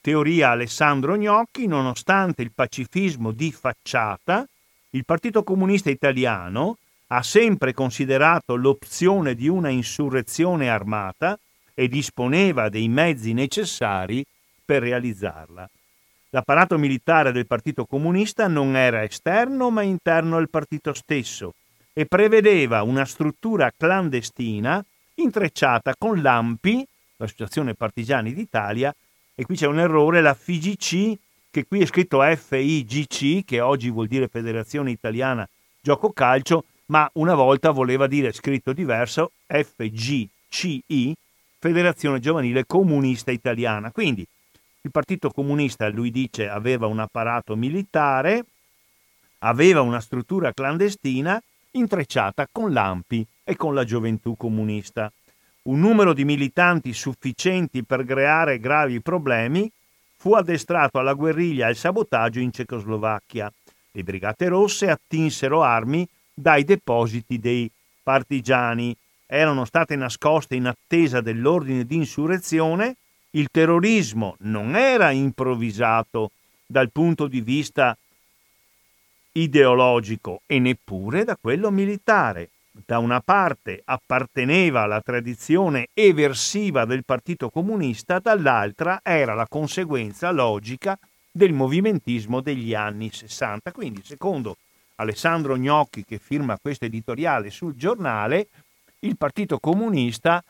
[0.00, 4.46] teoria Alessandro Gnocchi, nonostante il pacifismo di facciata,
[4.90, 6.78] il Partito Comunista Italiano
[7.08, 11.38] ha sempre considerato l'opzione di una insurrezione armata
[11.74, 14.24] e disponeva dei mezzi necessari
[14.64, 15.68] per realizzarla.
[16.30, 21.54] L'apparato militare del Partito Comunista non era esterno ma interno al partito stesso
[21.94, 24.84] e prevedeva una struttura clandestina
[25.22, 28.94] intrecciata con l'AMPI, l'Associazione Partigiani d'Italia,
[29.34, 31.18] e qui c'è un errore, la FIGC,
[31.50, 35.48] che qui è scritto FIGC, che oggi vuol dire Federazione Italiana
[35.80, 41.14] Gioco Calcio, ma una volta voleva dire scritto diverso FGCI,
[41.58, 43.90] Federazione Giovanile Comunista Italiana.
[43.90, 44.26] Quindi
[44.80, 48.44] il Partito Comunista, lui dice, aveva un apparato militare,
[49.38, 51.40] aveva una struttura clandestina
[51.72, 55.10] intrecciata con l'AMPI e con la gioventù comunista.
[55.68, 59.70] un numero di militanti sufficienti per creare gravi problemi,
[60.16, 63.52] fu addestrato alla guerriglia e al sabotaggio in Cecoslovacchia.
[63.92, 67.70] Le Brigate Rosse attinsero armi dai depositi dei
[68.02, 68.96] partigiani.
[69.26, 72.96] Erano state nascoste in attesa dell'ordine di insurrezione.
[73.30, 76.30] Il terrorismo non era improvvisato
[76.66, 77.96] dal punto di vista
[79.42, 82.50] ideologico e neppure da quello militare.
[82.86, 90.98] Da una parte apparteneva alla tradizione eversiva del Partito Comunista, dall'altra era la conseguenza logica
[91.30, 93.72] del movimentismo degli anni 60.
[93.72, 94.56] Quindi, secondo
[94.96, 98.48] Alessandro Gnocchi, che firma questo editoriale sul giornale,
[99.00, 100.42] il Partito Comunista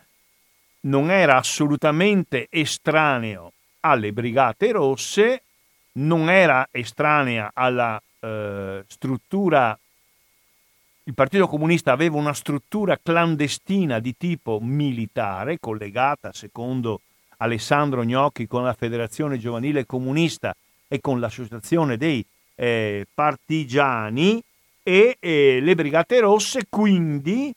[0.80, 5.42] non era assolutamente estraneo alle Brigate Rosse,
[5.92, 9.78] non era estranea alla eh, struttura
[11.08, 17.00] il Partito Comunista aveva una struttura clandestina di tipo militare, collegata, secondo
[17.38, 20.54] Alessandro Gnocchi, con la Federazione Giovanile Comunista
[20.86, 22.22] e con l'Associazione dei
[22.54, 24.42] eh, Partigiani,
[24.82, 27.54] e eh, le Brigate Rosse quindi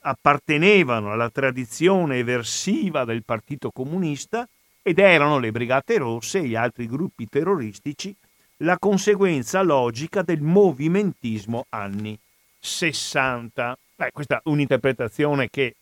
[0.00, 4.48] appartenevano alla tradizione eversiva del Partito Comunista
[4.82, 8.14] ed erano le Brigate Rosse e gli altri gruppi terroristici
[8.58, 12.18] la conseguenza logica del movimentismo anni
[12.60, 13.78] 60.
[13.96, 15.74] Beh, questa è un'interpretazione che,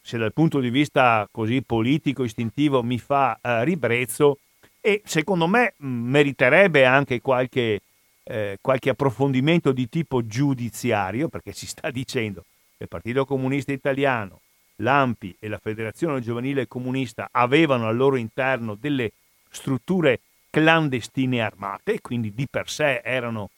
[0.00, 4.38] se dal punto di vista così politico, istintivo, mi fa eh, ribrezzo
[4.80, 7.80] e secondo me meriterebbe anche qualche,
[8.24, 12.42] eh, qualche approfondimento di tipo giudiziario, perché si sta dicendo
[12.76, 14.40] che il Partito Comunista Italiano,
[14.76, 19.12] l'AMPI e la Federazione Giovanile Comunista avevano al loro interno delle
[19.50, 20.20] strutture
[20.58, 23.50] clandestine armate, quindi di per sé erano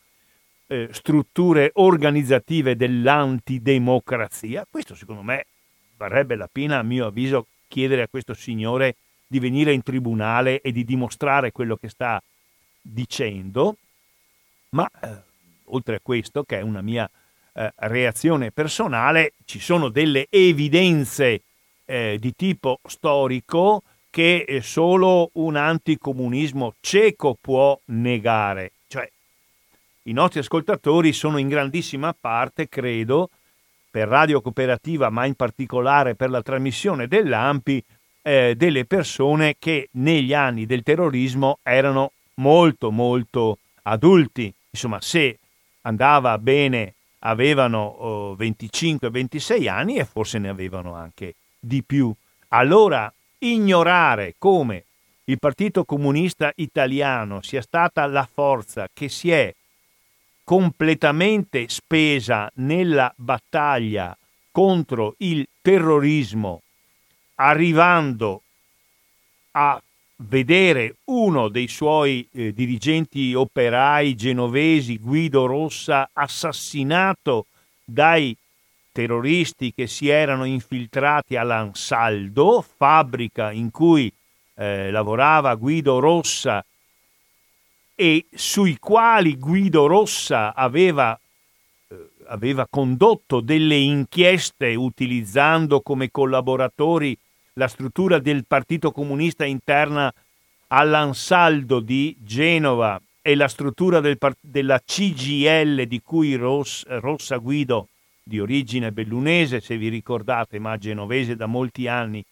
[0.67, 4.67] eh, strutture organizzative dell'antidemocrazia.
[4.71, 5.47] Questo secondo me
[5.97, 10.73] varrebbe la pena, a mio avviso, chiedere a questo signore di venire in tribunale e
[10.73, 12.23] di dimostrare quello che sta
[12.81, 13.77] dicendo,
[14.71, 15.23] ma eh,
[15.67, 17.09] oltre a questo, che è una mia
[17.53, 21.43] eh, reazione personale, ci sono delle evidenze
[21.85, 28.73] eh, di tipo storico che eh, solo un anticomunismo cieco può negare.
[28.89, 29.09] Cioè,
[30.05, 33.31] i nostri ascoltatori sono in grandissima parte, credo,
[33.91, 37.85] per Radio Cooperativa, ma in particolare per la trasmissione dell'AMPI,
[38.23, 44.53] eh, delle persone che negli anni del terrorismo erano molto, molto adulti.
[44.71, 45.39] Insomma, se
[45.83, 52.13] andava bene, avevano oh, 25-26 anni e forse ne avevano anche di più.
[52.49, 54.85] Allora, ignorare come
[55.25, 59.55] il Partito Comunista Italiano sia stata la forza che si è
[60.43, 64.17] completamente spesa nella battaglia
[64.51, 66.63] contro il terrorismo,
[67.37, 68.43] arrivando
[69.53, 69.81] a
[70.17, 77.47] vedere uno dei suoi eh, dirigenti operai genovesi, Guido Rossa, assassinato
[77.85, 78.37] dai
[78.93, 84.13] terroristi che si erano infiltrati all'Ansaldo, fabbrica in cui
[84.55, 86.65] eh, lavorava Guido Rossa
[87.95, 91.19] e sui quali Guido Rossa aveva,
[91.89, 97.17] eh, aveva condotto delle inchieste utilizzando come collaboratori
[97.55, 100.13] la struttura del Partito Comunista interna
[100.69, 107.89] all'Ansaldo di Genova e la struttura del, della CGL di cui Ross, Rossa Guido
[108.31, 112.25] di origine bellunese, se vi ricordate, ma genovese da molti anni,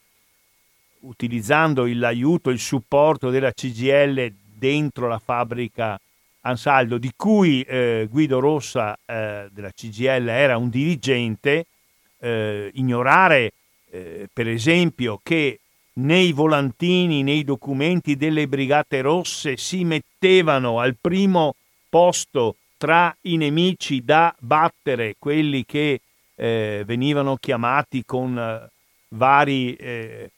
[1.01, 5.99] utilizzando l'aiuto, il supporto della CGL dentro la fabbrica
[6.41, 11.65] Ansaldo, di cui eh, Guido Rossa eh, della CGL era un dirigente,
[12.19, 13.51] eh, ignorare
[13.91, 15.59] eh, per esempio che
[15.95, 21.55] nei volantini, nei documenti delle Brigate Rosse si mettevano al primo
[21.89, 25.99] posto tra i nemici da battere, quelli che
[26.33, 28.71] eh, venivano chiamati con eh,
[29.09, 30.31] vari eh,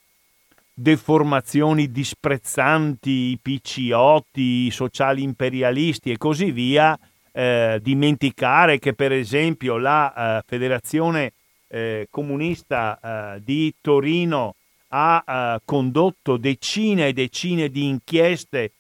[0.73, 6.97] deformazioni disprezzanti, i picciotti, i sociali imperialisti e così via,
[7.31, 11.33] eh, dimenticare che per esempio la eh, Federazione
[11.67, 14.55] eh, Comunista di Torino
[14.89, 18.71] ha condotto decine e decine di inchieste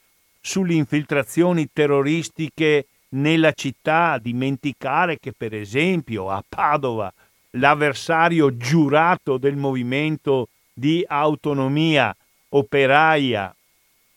[0.41, 7.11] sulle infiltrazioni terroristiche nella città, dimenticare che per esempio a Padova
[7.51, 12.15] l'avversario giurato del movimento di autonomia
[12.49, 13.53] operaia,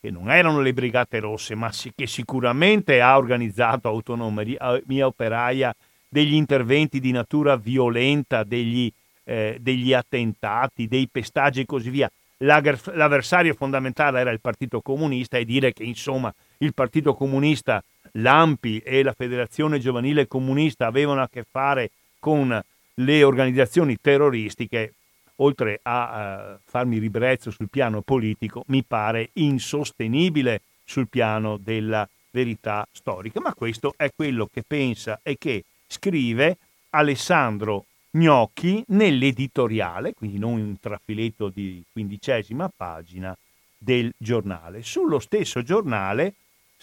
[0.01, 5.75] che non erano le Brigate Rosse, ma che sicuramente ha organizzato autonomia operaia
[6.09, 8.93] degli interventi di natura violenta degli
[9.25, 12.11] eh, degli attentati, dei pestaggi e così via.
[12.39, 17.83] L'avversario fondamentale era il Partito Comunista e dire che insomma il Partito Comunista,
[18.17, 22.63] l'AMPI e la Federazione Giovanile Comunista avevano a che fare con
[22.99, 24.95] le organizzazioni terroristiche,
[25.37, 32.87] oltre a uh, farmi ribrezzo sul piano politico, mi pare insostenibile sul piano della verità
[32.93, 33.41] storica.
[33.41, 36.59] Ma questo è quello che pensa e che scrive
[36.91, 43.37] Alessandro Gnocchi nell'editoriale, quindi non un trafiletto di quindicesima pagina
[43.77, 44.83] del giornale.
[44.83, 46.35] Sullo stesso giornale,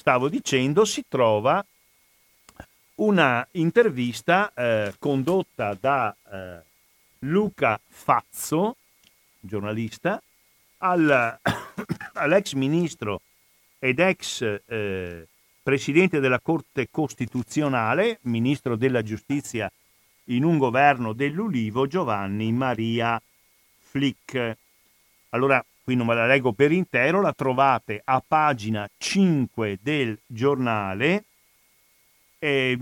[0.01, 1.63] stavo dicendo, si trova
[2.95, 6.59] una intervista eh, condotta da eh,
[7.19, 8.77] Luca Fazzo,
[9.39, 10.19] giornalista,
[10.79, 11.37] al,
[12.13, 13.21] all'ex ministro
[13.77, 15.27] ed ex eh,
[15.61, 19.71] presidente della Corte Costituzionale, ministro della Giustizia
[20.25, 23.21] in un governo dell'Ulivo, Giovanni Maria
[23.77, 24.57] Flick.
[25.29, 31.25] Allora, qui non me la leggo per intero, la trovate a pagina 5 del giornale
[32.39, 32.79] eh,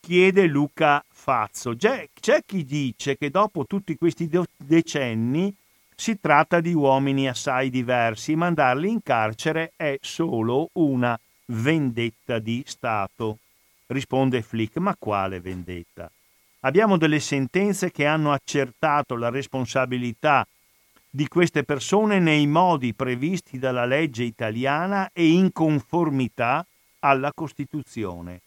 [0.00, 1.76] chiede Luca Fazzo.
[1.76, 5.54] C'è, c'è chi dice che dopo tutti questi decenni
[5.94, 13.38] si tratta di uomini assai diversi, mandarli in carcere è solo una vendetta di Stato.
[13.88, 16.10] Risponde Flick, ma quale vendetta?
[16.60, 20.46] Abbiamo delle sentenze che hanno accertato la responsabilità
[21.16, 26.66] di queste persone nei modi previsti dalla legge italiana e in conformità
[26.98, 28.42] alla Costituzione.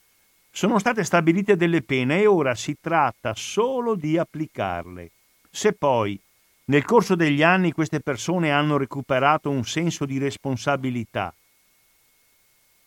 [0.51, 5.09] Sono state stabilite delle pene e ora si tratta solo di applicarle.
[5.49, 6.20] Se poi
[6.65, 11.34] nel corso degli anni queste persone hanno recuperato un senso di responsabilità,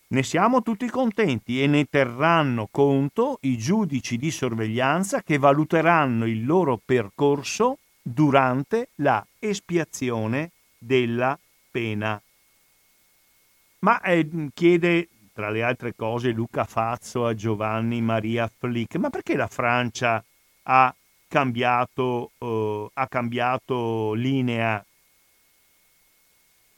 [0.07, 6.47] ne siamo tutti contenti e ne terranno conto i giudici di sorveglianza che valuteranno il
[6.47, 11.39] loro percorso durante la espiazione della
[11.71, 12.21] pena.
[13.81, 19.35] Ma eh, chiede tra le altre cose Luca Fazzo a Giovanni Maria Flick, ma perché
[19.35, 20.23] la Francia
[20.65, 20.95] ha
[21.27, 24.85] cambiato, uh, ha cambiato linea?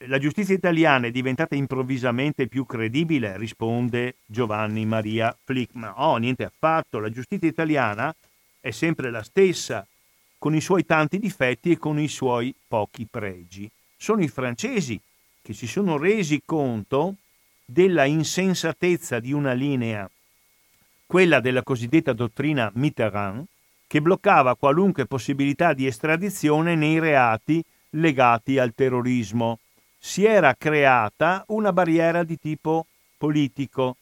[0.07, 5.75] La giustizia italiana è diventata improvvisamente più credibile, risponde Giovanni Maria Flick.
[5.75, 8.15] Ma no, niente affatto, la giustizia italiana
[8.61, 9.87] è sempre la stessa,
[10.45, 13.67] con i suoi tanti difetti e con i suoi pochi pregi.
[13.97, 15.01] Sono i francesi
[15.41, 17.15] che si sono resi conto
[17.65, 20.07] della insensatezza di una linea,
[21.07, 23.43] quella della cosiddetta dottrina Mitterrand,
[23.87, 29.61] che bloccava qualunque possibilità di estradizione nei reati legati al terrorismo.
[29.99, 32.85] Si era creata una barriera di tipo
[33.17, 33.97] politico,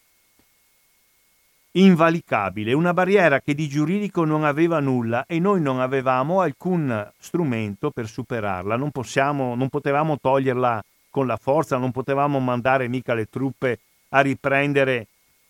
[1.75, 7.89] invalicabile, una barriera che di giuridico non aveva nulla e noi non avevamo alcun strumento
[7.89, 13.27] per superarla, non, possiamo, non potevamo toglierla con la forza, non potevamo mandare mica le
[13.29, 15.07] truppe a riprendere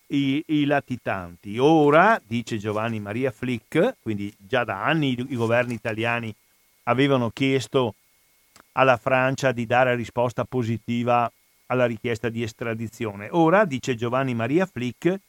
[0.07, 1.57] i, i latitanti.
[1.57, 6.33] Ora, dice Giovanni Maria Flick, quindi già da anni i, i governi italiani
[6.83, 7.95] avevano chiesto
[8.73, 11.29] alla Francia di dare risposta positiva
[11.67, 13.27] alla richiesta di estradizione.
[13.31, 15.19] Ora, dice Giovanni Maria Flick,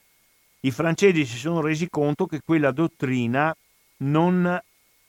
[0.64, 3.54] i francesi si sono resi conto che quella dottrina
[3.98, 4.60] non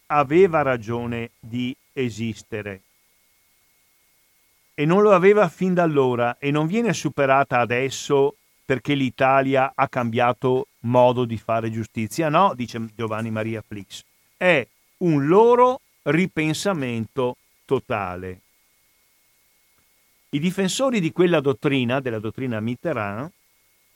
[0.07, 2.81] aveva ragione di esistere
[4.73, 8.35] e non lo aveva fin da allora e non viene superata adesso
[8.65, 12.27] perché l'Italia ha cambiato modo di fare giustizia.
[12.27, 14.03] No, dice Giovanni Maria Flix,
[14.35, 18.41] è un loro ripensamento totale.
[20.29, 23.31] I difensori di quella dottrina, della dottrina Mitterrand,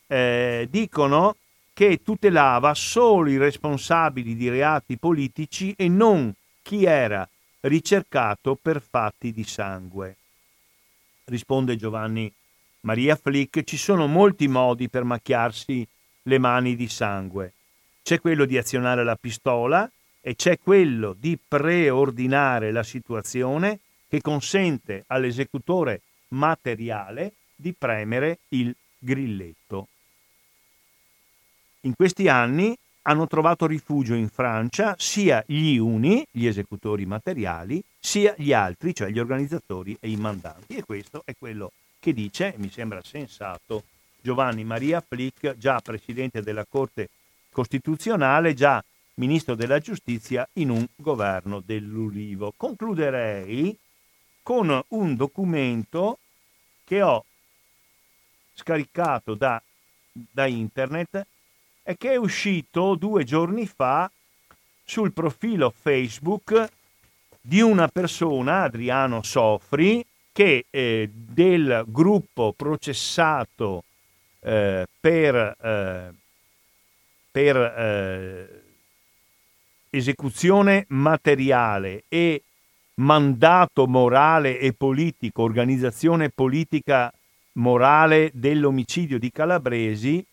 [0.07, 1.36] eh, dicono
[1.80, 6.30] che tutelava solo i responsabili di reati politici e non
[6.62, 7.26] chi era
[7.62, 10.18] ricercato per fatti di sangue
[11.30, 12.30] risponde Giovanni
[12.82, 15.88] Maria Flick, ci sono molti modi per macchiarsi
[16.24, 17.54] le mani di sangue.
[18.04, 25.06] C'è quello di azionare la pistola e c'è quello di preordinare la situazione che consente
[25.08, 29.88] all'esecutore materiale di premere il grilletto.
[31.84, 38.34] In questi anni hanno trovato rifugio in Francia sia gli uni, gli esecutori materiali, sia
[38.38, 40.76] gli altri, cioè gli organizzatori e i mandanti.
[40.76, 43.84] E questo è quello che dice, mi sembra sensato,
[44.22, 47.10] Giovanni Maria Flick, già presidente della Corte
[47.50, 48.84] Costituzionale, già
[49.16, 52.54] ministro della Giustizia in un governo dell'Ulivo.
[52.58, 53.76] Concluderei
[54.44, 56.20] con un documento
[56.84, 57.24] che ho
[58.54, 59.62] scaricato da,
[60.12, 61.26] da internet
[61.90, 64.12] e che è uscito due giorni fa
[64.84, 66.70] sul profilo Facebook
[67.42, 73.86] di una persona, Adriano Sofri, che eh, del gruppo processato
[74.42, 76.14] eh, per, eh,
[77.32, 78.64] per eh,
[79.90, 82.44] esecuzione materiale e
[82.98, 87.12] mandato morale e politico, organizzazione politica
[87.54, 90.24] morale dell'omicidio di Calabresi,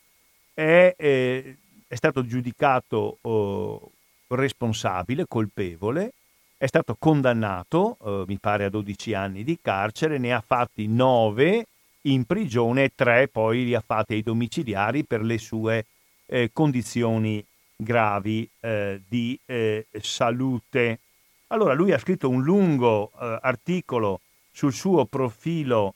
[0.56, 3.90] è, eh, è stato giudicato oh,
[4.28, 6.14] responsabile, colpevole,
[6.56, 11.66] è stato condannato, eh, mi pare, a 12 anni di carcere, ne ha fatti 9
[12.02, 15.84] in prigione e 3 poi li ha fatti ai domiciliari per le sue
[16.24, 17.44] eh, condizioni
[17.76, 21.00] gravi eh, di eh, salute.
[21.48, 25.94] Allora lui ha scritto un lungo eh, articolo sul suo profilo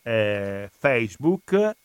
[0.00, 1.76] Facebook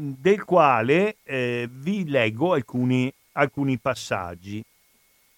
[0.00, 4.62] del quale eh, vi leggo alcuni, alcuni passaggi.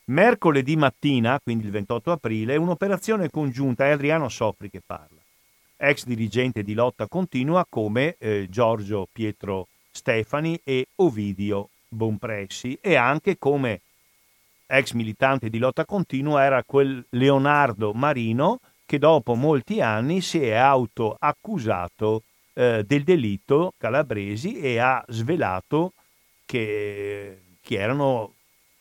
[0.06, 5.20] Mercoledì mattina, quindi il 28 aprile, un'operazione congiunta, è Adriano Sofri che parla,
[5.78, 13.38] ex dirigente di lotta continua come eh, Giorgio Pietro Stefani e Ovidio Bonpressi e anche
[13.38, 13.80] come
[14.66, 20.52] ex militante di lotta continua era quel Leonardo Marino che dopo molti anni si è
[20.52, 22.22] autoaccusato
[22.54, 25.92] eh, del delitto calabresi e ha svelato
[26.44, 28.34] che, che erano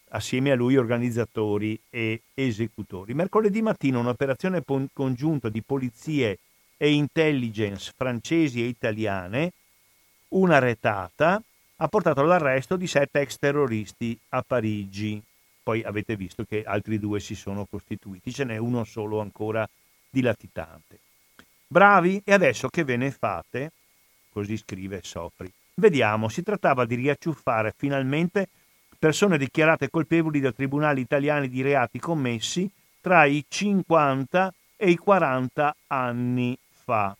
[0.09, 3.13] assieme a lui organizzatori e esecutori.
[3.13, 6.39] Mercoledì mattina un'operazione congiunta di polizie
[6.77, 9.51] e intelligence francesi e italiane
[10.29, 11.41] una retata
[11.81, 15.21] ha portato all'arresto di sette ex terroristi a Parigi.
[15.63, 19.67] Poi avete visto che altri due si sono costituiti, ce n'è uno solo ancora
[20.09, 20.99] di latitante.
[21.71, 23.73] Bravi, e adesso che ve ne fate?
[24.31, 25.53] Così scrive Sofri.
[25.75, 28.47] Vediamo, si trattava di riacciuffare finalmente
[28.97, 32.67] persone dichiarate colpevoli da tribunali italiani di reati commessi
[32.99, 37.15] tra i 50 e i 40 anni fa.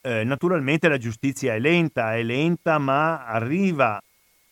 [0.00, 4.00] Eh, naturalmente la giustizia è lenta, è lenta, ma arriva,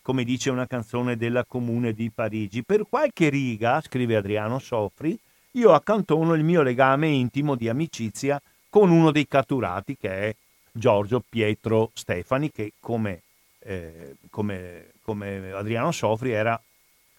[0.02, 2.64] come dice una canzone della Comune di Parigi.
[2.64, 5.16] Per qualche riga, scrive Adriano Sofri,
[5.52, 10.34] io accantono il mio legame intimo di amicizia con uno dei catturati, che è
[10.72, 13.22] Giorgio Pietro Stefani, che come,
[13.60, 16.60] eh, come, come Adriano Sofri era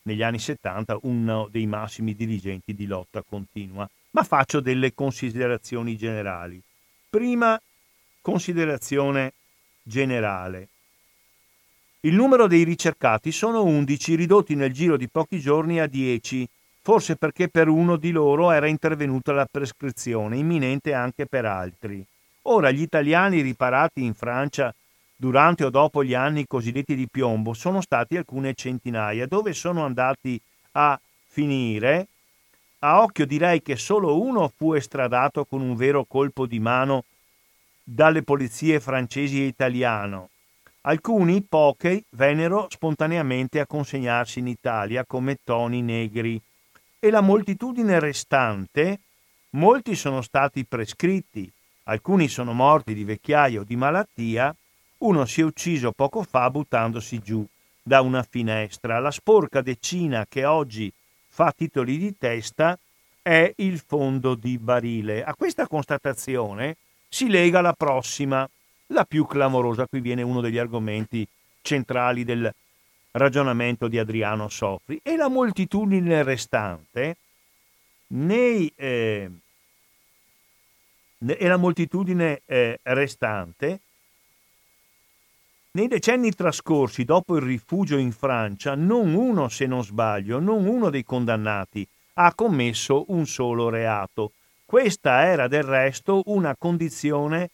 [0.04, 3.90] negli anni 70 uno dei massimi dirigenti di lotta continua.
[4.12, 6.62] Ma faccio delle considerazioni generali.
[7.10, 7.60] Prima
[8.22, 9.34] Considerazione
[9.82, 10.68] generale.
[12.02, 16.48] Il numero dei ricercati sono 11 ridotti nel giro di pochi giorni a 10,
[16.82, 22.04] forse perché per uno di loro era intervenuta la prescrizione, imminente anche per altri.
[22.44, 24.74] Ora gli italiani riparati in Francia
[25.16, 29.28] durante o dopo gli anni cosiddetti di piombo sono stati alcune centinaia.
[29.28, 32.08] Dove sono andati a finire?
[32.80, 37.04] A occhio direi che solo uno fu estradato con un vero colpo di mano
[37.84, 40.30] dalle polizie francesi e italiano.
[40.82, 46.42] Alcuni, pochi, vennero spontaneamente a consegnarsi in Italia come toni negri
[47.04, 49.00] e la moltitudine restante,
[49.52, 51.52] molti sono stati prescritti,
[51.86, 54.56] alcuni sono morti di vecchiaia o di malattia,
[55.00, 57.44] uno si è ucciso poco fa buttandosi giù
[57.82, 59.00] da una finestra.
[59.00, 60.94] La sporca decina che oggi
[61.28, 62.78] fa titoli di testa
[63.20, 65.24] è il fondo di barile.
[65.24, 66.78] A questa constatazione
[67.10, 68.48] si lega alla prossima,
[68.88, 69.88] la più clamorosa.
[69.88, 71.28] Qui viene uno degli argomenti
[71.64, 72.54] centrali del
[73.12, 75.00] ragionamento di Adriano Sofri.
[75.04, 77.18] E la moltitudine restante
[78.08, 79.30] nei, eh,
[81.18, 83.80] e la moltitudine eh, restante
[85.74, 90.90] nei decenni trascorsi dopo il rifugio in Francia, non uno, se non sbaglio, non uno
[90.90, 94.34] dei condannati ha commesso un solo reato.
[94.66, 97.52] Questa era del resto una condizione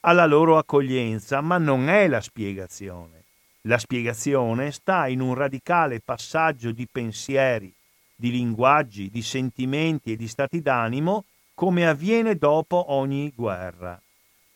[0.00, 3.17] alla loro accoglienza, ma non è la spiegazione.
[3.62, 7.72] La spiegazione sta in un radicale passaggio di pensieri,
[8.14, 14.00] di linguaggi, di sentimenti e di stati d'animo come avviene dopo ogni guerra.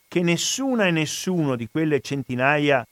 [0.06, 2.86] Che nessuna e nessuno di quelle centinaia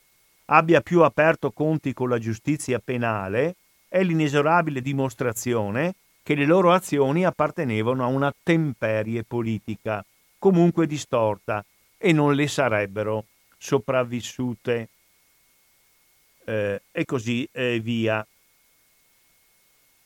[0.47, 3.55] abbia più aperto conti con la giustizia penale
[3.89, 10.05] è l'inesorabile dimostrazione che le loro azioni appartenevano a una temperie politica,
[10.39, 11.65] comunque distorta,
[11.99, 13.25] e non le sarebbero
[13.59, 14.89] sopravvissute.
[16.51, 18.27] Eh, e così eh, via.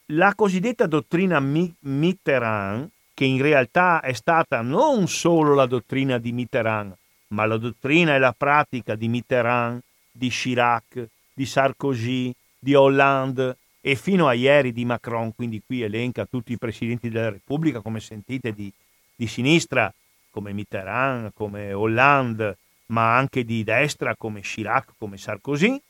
[0.08, 6.94] La cosiddetta dottrina Mitterrand, che in realtà è stata non solo la dottrina di Mitterrand,
[7.28, 9.80] ma la dottrina e la pratica di Mitterrand,
[10.12, 16.26] di Chirac, di Sarkozy, di Hollande, e fino a ieri di Macron, quindi qui elenca
[16.26, 18.70] tutti i presidenti della Repubblica, come sentite, di,
[19.16, 19.90] di sinistra,
[20.30, 25.80] come Mitterrand, come Hollande, ma anche di destra come Chirac, come Sarkozy,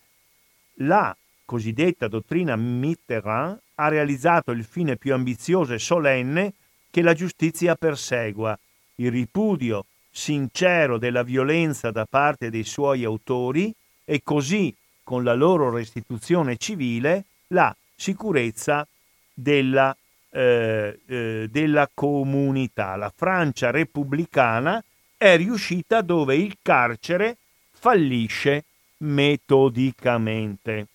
[0.79, 6.55] la cosiddetta dottrina Mitterrand ha realizzato il fine più ambizioso e solenne
[6.91, 8.59] che la giustizia persegua,
[8.97, 15.70] il ripudio sincero della violenza da parte dei suoi autori e così, con la loro
[15.70, 18.87] restituzione civile, la sicurezza
[19.33, 19.95] della,
[20.31, 22.95] eh, eh, della comunità.
[22.95, 24.83] La Francia repubblicana
[25.16, 27.37] è riuscita dove il carcere
[27.72, 28.64] fallisce
[29.05, 30.88] metodicamente.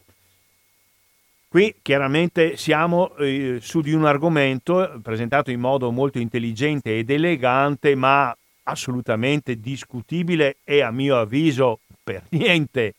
[1.48, 7.96] Qui chiaramente siamo eh, su di un argomento presentato in modo molto intelligente ed elegante,
[7.96, 12.94] ma assolutamente discutibile e a mio avviso per niente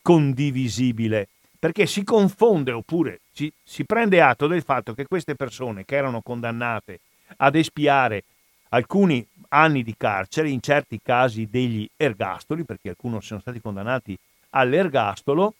[0.00, 5.96] condivisibile, perché si confonde oppure si, si prende atto del fatto che queste persone che
[5.96, 7.00] erano condannate
[7.36, 8.24] ad espiare
[8.70, 14.16] alcuni anni di carcere, in certi casi degli ergastoli, perché alcuni sono stati condannati
[14.50, 15.54] all'ergastolo,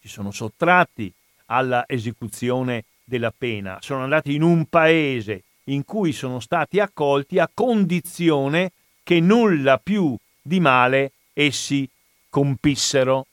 [0.00, 1.12] si sono sottratti
[1.46, 7.50] alla esecuzione della pena, sono andati in un paese in cui sono stati accolti a
[7.52, 8.72] condizione
[9.02, 11.88] che nulla più di male essi
[12.28, 13.26] compissero.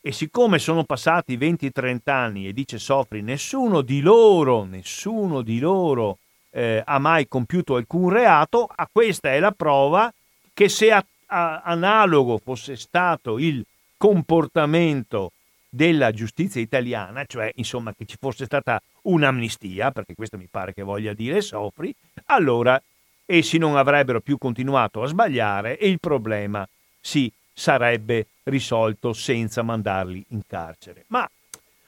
[0.00, 6.18] E siccome sono passati 20-30 anni e dice Sofri, nessuno di loro, nessuno di loro
[6.50, 10.12] eh, ha mai compiuto alcun reato, a questa è la prova
[10.52, 13.64] che se a, a, analogo fosse stato il
[14.02, 15.30] comportamento
[15.68, 20.82] della giustizia italiana, cioè insomma che ci fosse stata un'amnistia, perché questo mi pare che
[20.82, 21.94] voglia dire Sofri,
[22.24, 22.82] allora
[23.24, 26.68] essi non avrebbero più continuato a sbagliare e il problema
[27.00, 31.04] si sarebbe risolto senza mandarli in carcere.
[31.06, 31.30] Ma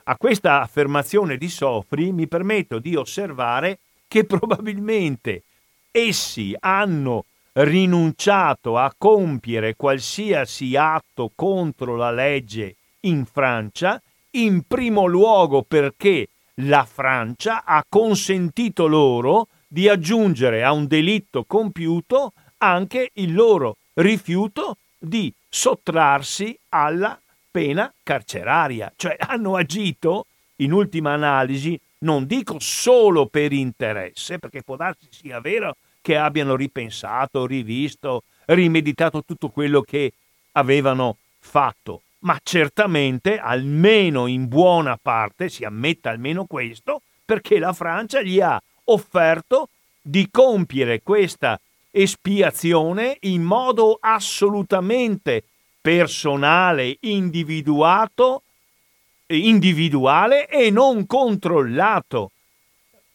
[0.04, 5.42] a questa affermazione di Sofri mi permetto di osservare che probabilmente
[5.90, 7.24] essi hanno
[7.54, 14.00] rinunciato a compiere qualsiasi atto contro la legge in Francia,
[14.30, 16.28] in primo luogo perché
[16.58, 24.76] la Francia ha consentito loro di aggiungere a un delitto compiuto anche il loro rifiuto
[24.98, 27.18] di sottrarsi alla
[27.50, 30.26] pena carceraria, cioè hanno agito
[30.56, 36.54] in ultima analisi, non dico solo per interesse, perché può darsi sia vero che abbiano
[36.54, 40.12] ripensato, rivisto, rimeditato tutto quello che
[40.52, 48.20] avevano fatto, ma certamente, almeno in buona parte, si ammetta almeno questo, perché la Francia
[48.20, 49.70] gli ha offerto
[50.02, 51.58] di compiere questa
[51.90, 55.44] espiazione in modo assolutamente
[55.80, 58.42] personale, individuato,
[59.28, 62.30] individuale e non controllato.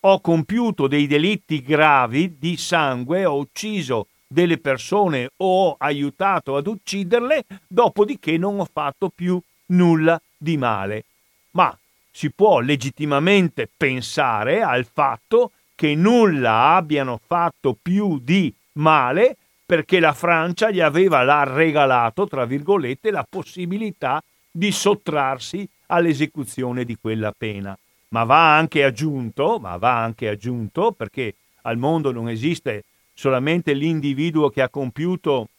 [0.01, 6.67] Ho compiuto dei delitti gravi di sangue, ho ucciso delle persone o ho aiutato ad
[6.67, 11.03] ucciderle, dopodiché non ho fatto più nulla di male.
[11.51, 11.77] Ma
[12.09, 19.35] si può legittimamente pensare al fatto che nulla abbiano fatto più di male
[19.65, 26.97] perché la Francia gli aveva là regalato, tra virgolette, la possibilità di sottrarsi all'esecuzione di
[26.99, 27.77] quella pena.
[28.09, 34.49] Ma va anche aggiunto, ma va anche aggiunto perché al mondo non esiste solamente l'individuo
[34.49, 35.49] che ha compiuto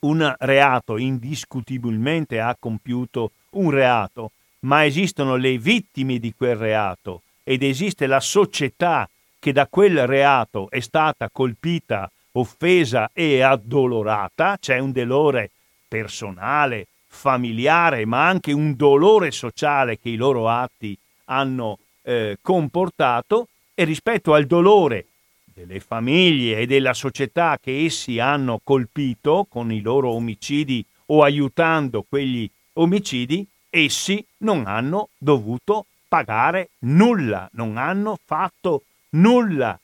[0.00, 7.62] un reato, indiscutibilmente ha compiuto un reato, ma esistono le vittime di quel reato ed
[7.62, 9.08] esiste la società
[9.38, 15.50] che da quel reato è stata colpita, offesa e addolorata, c'è un dolore
[15.88, 23.84] personale, familiare, ma anche un dolore sociale che i loro atti hanno eh, comportato e
[23.84, 25.06] rispetto al dolore
[25.44, 32.04] delle famiglie e della società che essi hanno colpito con i loro omicidi o aiutando
[32.08, 39.78] quegli omicidi, essi non hanno dovuto pagare nulla, non hanno fatto nulla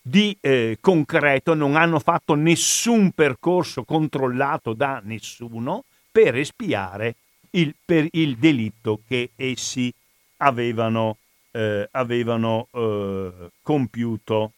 [0.00, 7.16] di eh, concreto, non hanno fatto nessun percorso controllato da nessuno per espiare
[7.50, 9.92] il, per il delitto che essi
[10.38, 11.18] avevano,
[11.50, 14.52] eh, avevano eh, compiuto.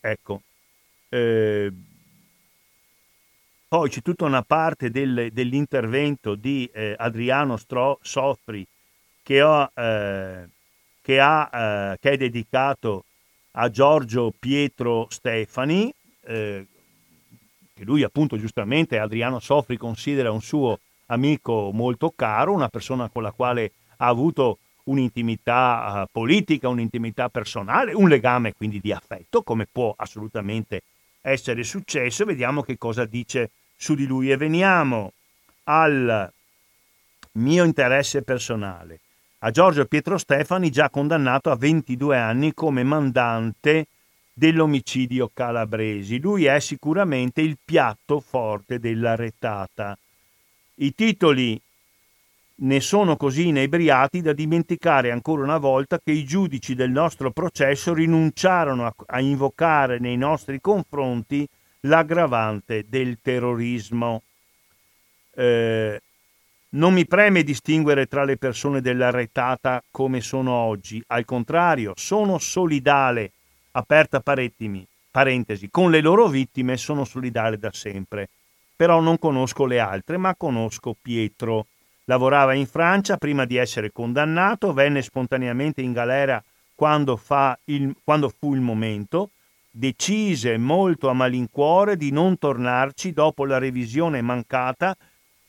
[0.00, 0.42] Ecco.
[1.08, 1.72] Eh,
[3.68, 8.64] poi c'è tutta una parte del, dell'intervento di eh, Adriano Stro, Soffri
[9.24, 10.48] che, ho, eh,
[11.00, 13.04] che, ha, eh, che, è dedicato
[13.52, 15.92] a Giorgio Pietro Stefani,
[16.26, 16.66] eh,
[17.74, 23.22] che lui appunto giustamente Adriano Soffri considera un suo amico molto caro, una persona con
[23.22, 29.66] la quale ha avuto un'intimità uh, politica, un'intimità personale, un legame quindi di affetto, come
[29.70, 30.82] può assolutamente
[31.20, 32.24] essere successo.
[32.24, 35.12] Vediamo che cosa dice su di lui e veniamo
[35.64, 36.32] al
[37.32, 39.00] mio interesse personale.
[39.40, 43.86] A Giorgio Pietro Stefani, già condannato a 22 anni come mandante
[44.32, 46.18] dell'omicidio calabresi.
[46.18, 49.96] Lui è sicuramente il piatto forte della retata.
[50.76, 51.60] I titoli
[52.56, 57.92] ne sono così inebriati da dimenticare ancora una volta che i giudici del nostro processo
[57.92, 61.46] rinunciarono a, a invocare nei nostri confronti
[61.80, 64.22] l'aggravante del terrorismo.
[65.34, 66.00] Eh,
[66.70, 72.38] non mi preme distinguere tra le persone della retata come sono oggi, al contrario, sono
[72.38, 73.30] solidale,
[73.72, 78.28] aperta parentesi, con le loro vittime sono solidale da sempre.
[78.76, 81.66] Però non conosco le altre, ma conosco Pietro.
[82.06, 86.42] Lavorava in Francia prima di essere condannato, venne spontaneamente in galera
[86.74, 87.20] quando,
[87.64, 89.30] il, quando fu il momento,
[89.70, 94.94] decise molto a malincuore di non tornarci dopo la revisione mancata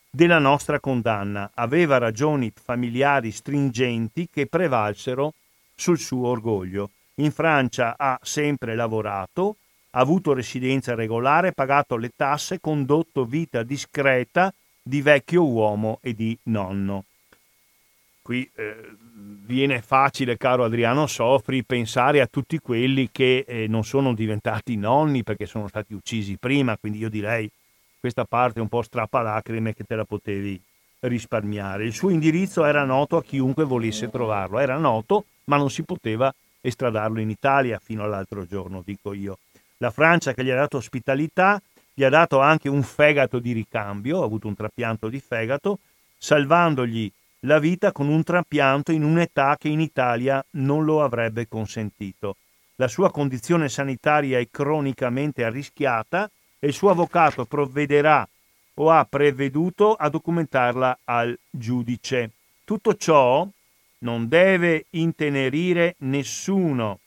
[0.10, 1.52] della nostra condanna.
[1.56, 5.34] Aveva ragioni familiari stringenti che prevalsero
[5.76, 6.92] sul suo orgoglio.
[7.16, 9.58] In Francia ha sempre lavorato,
[9.92, 14.54] ha avuto residenza regolare, pagato le tasse, condotto vita discreta
[14.88, 17.06] di vecchio uomo e di nonno.
[18.22, 18.92] Qui eh,
[19.46, 25.24] viene facile, caro Adriano Sofri, pensare a tutti quelli che eh, non sono diventati nonni
[25.24, 27.50] perché sono stati uccisi prima, quindi io direi
[28.00, 30.62] questa parte un po' strappalacrime che te la potevi
[31.00, 31.86] risparmiare.
[31.86, 36.34] Il suo indirizzo era noto a chiunque volesse trovarlo, era noto ma non si poteva
[36.62, 39.40] estradarlo in Italia fino all'altro giorno, dico io.
[39.78, 41.60] La Francia che gli ha dato ospitalità
[41.98, 45.80] gli ha dato anche un fegato di ricambio, ha avuto un trapianto di fegato,
[46.18, 47.10] salvandogli
[47.46, 52.36] la vita con un trapianto in un'età che in Italia non lo avrebbe consentito.
[52.76, 56.30] La sua condizione sanitaria è cronicamente arrischiata
[56.60, 58.28] e il suo avvocato provvederà
[58.74, 62.32] o ha preveduto a documentarla al giudice.
[62.66, 63.48] Tutto ciò
[64.00, 67.00] non deve intenerire nessuno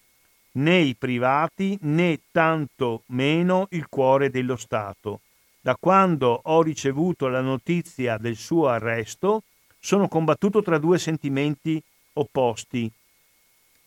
[0.58, 5.20] né i privati né tanto meno il cuore dello Stato.
[5.60, 9.42] Da quando ho ricevuto la notizia del suo arresto,
[9.78, 11.82] sono combattuto tra due sentimenti
[12.14, 12.90] opposti,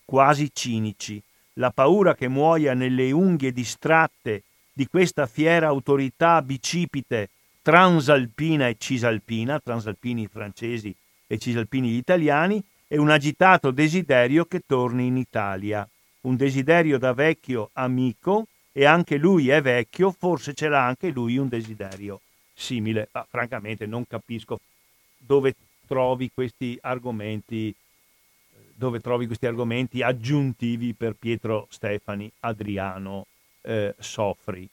[0.04, 1.22] quasi cinici.
[1.54, 7.28] La paura che muoia nelle unghie distratte di questa fiera autorità bicipite
[7.60, 10.94] transalpina e cisalpina, transalpini francesi
[11.26, 15.86] e cisalpini italiani, e un agitato desiderio che torni in Italia
[16.22, 21.36] un desiderio da vecchio amico e anche lui è vecchio, forse ce l'ha anche lui
[21.36, 22.20] un desiderio
[22.54, 23.08] simile.
[23.12, 24.60] Ma francamente non capisco
[25.16, 25.54] dove
[25.86, 27.74] trovi questi argomenti
[28.74, 33.26] dove trovi questi argomenti aggiuntivi per Pietro Stefani, Adriano
[33.60, 34.68] eh, Soffri.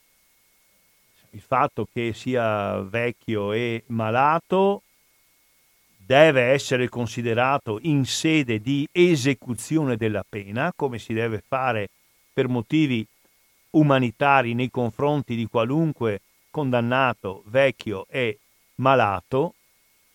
[1.31, 4.81] Il fatto che sia vecchio e malato
[6.09, 11.87] deve essere considerato in sede di esecuzione della pena, come si deve fare
[12.33, 13.05] per motivi
[13.71, 18.39] umanitari nei confronti di qualunque condannato vecchio e
[18.77, 19.53] malato.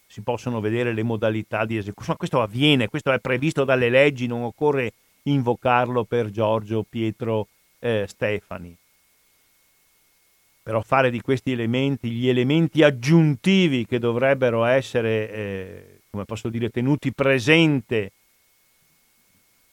[0.08, 2.18] Si possono vedere le modalità di esecuzione.
[2.18, 7.46] Questo avviene, questo è previsto dalle leggi, non occorre invocarlo per Giorgio Pietro
[7.78, 8.76] eh, Stefani
[10.64, 16.70] però fare di questi elementi gli elementi aggiuntivi che dovrebbero essere, eh, come posso dire,
[16.70, 18.12] tenuti presente,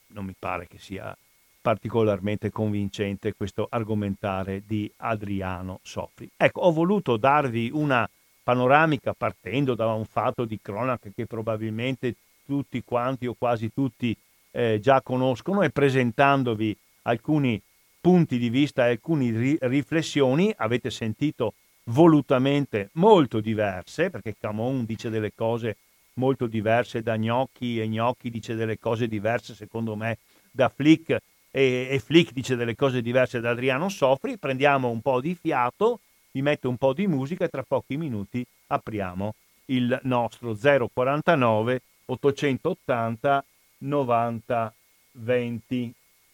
[0.08, 1.16] non mi pare che sia
[1.62, 6.30] particolarmente convincente questo argomentare di Adriano Sofri.
[6.36, 8.08] Ecco, ho voluto darvi una
[8.44, 12.16] panoramica partendo da un fatto di cronaca che probabilmente
[12.46, 14.14] tutti quanti o quasi tutti
[14.52, 17.62] eh, già conoscono e presentandovi alcuni
[18.02, 21.54] punti di vista alcune ri- riflessioni, avete sentito
[21.86, 25.78] volutamente molto diverse, perché Camon dice delle cose
[26.14, 30.18] molto diverse da Gnocchi e Gnocchi dice delle cose diverse secondo me
[30.52, 31.10] da Flick
[31.52, 35.99] e, e Flick dice delle cose diverse da Adriano Sofri, prendiamo un po' di fiato,
[36.32, 39.36] vi metto un po' di musica e tra pochi minuti apriamo
[39.66, 43.45] il nostro 049 880
[43.80, 44.74] 90
[45.14, 45.93] 20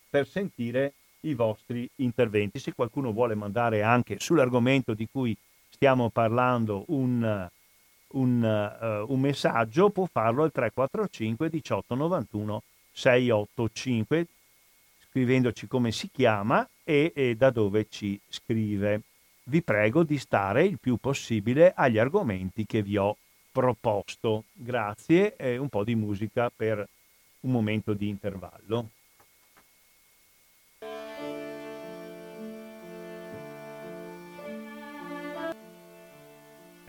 [0.10, 2.60] per sentire i vostri interventi.
[2.60, 5.36] Se qualcuno vuole mandare anche sull'argomento di cui
[5.70, 7.50] stiamo parlando un,
[8.08, 14.28] un, uh, un messaggio, può farlo al 345 18 91 685
[15.10, 19.02] scrivendoci come si chiama e, e da dove ci scrive.
[19.46, 23.18] Vi prego di stare il più possibile agli argomenti che vi ho
[23.52, 24.44] proposto.
[24.54, 26.88] Grazie e un po' di musica per
[27.42, 28.90] un momento di intervallo.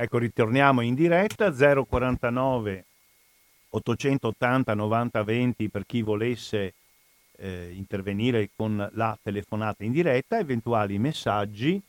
[0.01, 2.85] Ecco, ritorniamo in diretta 049
[3.71, 6.75] 880 90 20 per chi volesse
[7.37, 11.83] eh, intervenire con la telefonata in diretta, eventuali messaggi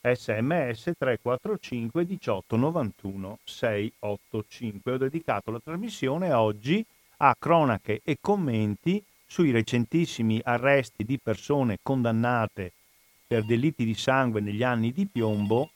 [0.00, 4.92] sms 345 18 91 685.
[4.92, 6.86] Ho dedicato la trasmissione oggi
[7.16, 12.70] a cronache e commenti sui recentissimi arresti di persone condannate
[13.26, 15.72] per delitti di sangue negli anni di piombo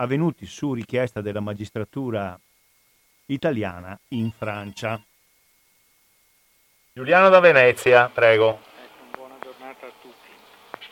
[0.00, 2.38] avvenuti su richiesta della magistratura
[3.26, 5.00] italiana in Francia.
[6.92, 8.60] Giuliano da Venezia, prego.
[8.82, 10.30] Ecco, buona giornata a tutti.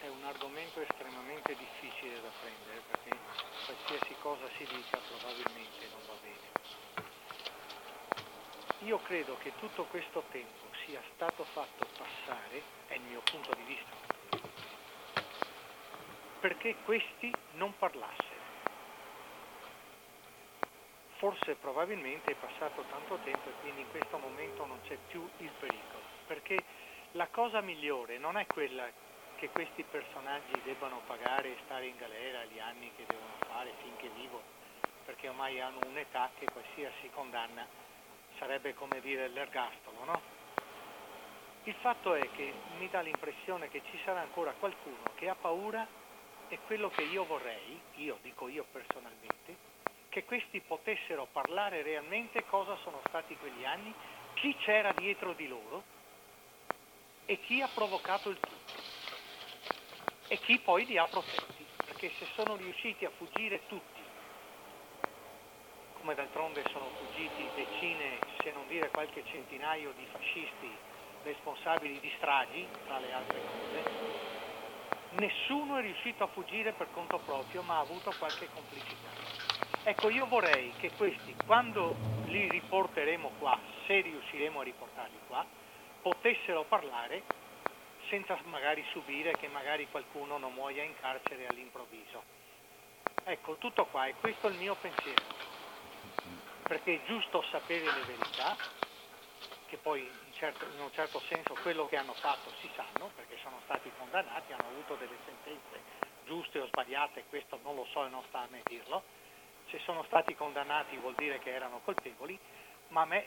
[0.01, 3.17] È un argomento estremamente difficile da prendere perché
[3.65, 6.47] qualsiasi cosa si dica probabilmente non va bene.
[8.87, 13.65] Io credo che tutto questo tempo sia stato fatto passare, è il mio punto di
[13.65, 13.97] vista,
[16.41, 18.28] perché questi non parlassero
[21.19, 25.51] forse probabilmente è passato tanto tempo e quindi in questo momento non c'è più il
[25.59, 26.57] pericolo, perché
[27.13, 28.87] la cosa migliore non è quella
[29.37, 34.09] che questi personaggi debbano pagare e stare in galera gli anni che devono fare finché
[34.21, 34.41] vivo,
[35.05, 37.67] perché ormai hanno un'età che qualsiasi condanna
[38.39, 40.21] sarebbe come dire l'ergastolo, no?
[41.65, 45.87] Il fatto è che mi dà l'impressione che ci sarà ancora qualcuno che ha paura
[46.49, 49.38] e quello che io vorrei, io dico io personalmente,
[50.09, 53.95] che questi potessero parlare realmente cosa sono stati quegli anni,
[54.35, 55.83] chi c'era dietro di loro
[57.27, 58.77] e chi ha provocato il tutto
[60.29, 64.03] e chi poi li ha protetti, perché se sono riusciti a fuggire tutti,
[65.95, 70.71] come d'altronde sono fuggiti decine, se non dire qualche centinaio di fascisti
[71.23, 73.85] responsabili di stragi, tra le altre cose,
[75.19, 79.48] nessuno è riuscito a fuggire per conto proprio, ma ha avuto qualche complicità.
[79.83, 85.47] Ecco, io vorrei che questi, quando li riporteremo qua, se riusciremo a riportarli qua,
[86.03, 87.23] potessero parlare
[88.09, 92.23] senza magari subire che magari qualcuno non muoia in carcere all'improvviso.
[93.25, 95.35] Ecco, tutto qua, e questo è il mio pensiero,
[96.67, 98.57] perché è giusto sapere le verità,
[99.67, 103.37] che poi in, certo, in un certo senso quello che hanno fatto si sanno, perché
[103.43, 105.83] sono stati condannati, hanno avuto delle sentenze
[106.25, 109.03] giuste o sbagliate, questo non lo so e non sta a me dirlo,
[109.71, 112.39] se sono stati condannati vuol dire che erano colpevoli,
[112.89, 113.27] ma me,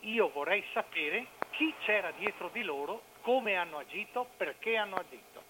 [0.00, 5.42] io vorrei sapere chi c'era dietro di loro, come hanno agito, perché hanno agito.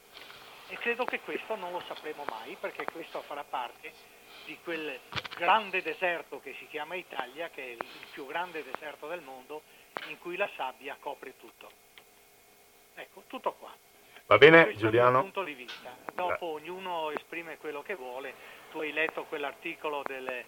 [0.68, 3.92] E credo che questo non lo sapremo mai, perché questo farà parte
[4.44, 5.00] di quel
[5.36, 9.62] grande deserto che si chiama Italia, che è il più grande deserto del mondo,
[10.08, 11.70] in cui la sabbia copre tutto.
[12.94, 13.74] Ecco, tutto qua.
[14.26, 15.22] Va bene, Giuliano?
[15.22, 15.96] Punto di vista.
[16.12, 16.60] Dopo Beh.
[16.60, 18.34] ognuno esprime quello che vuole
[18.70, 20.46] tu hai letto quell'articolo delle,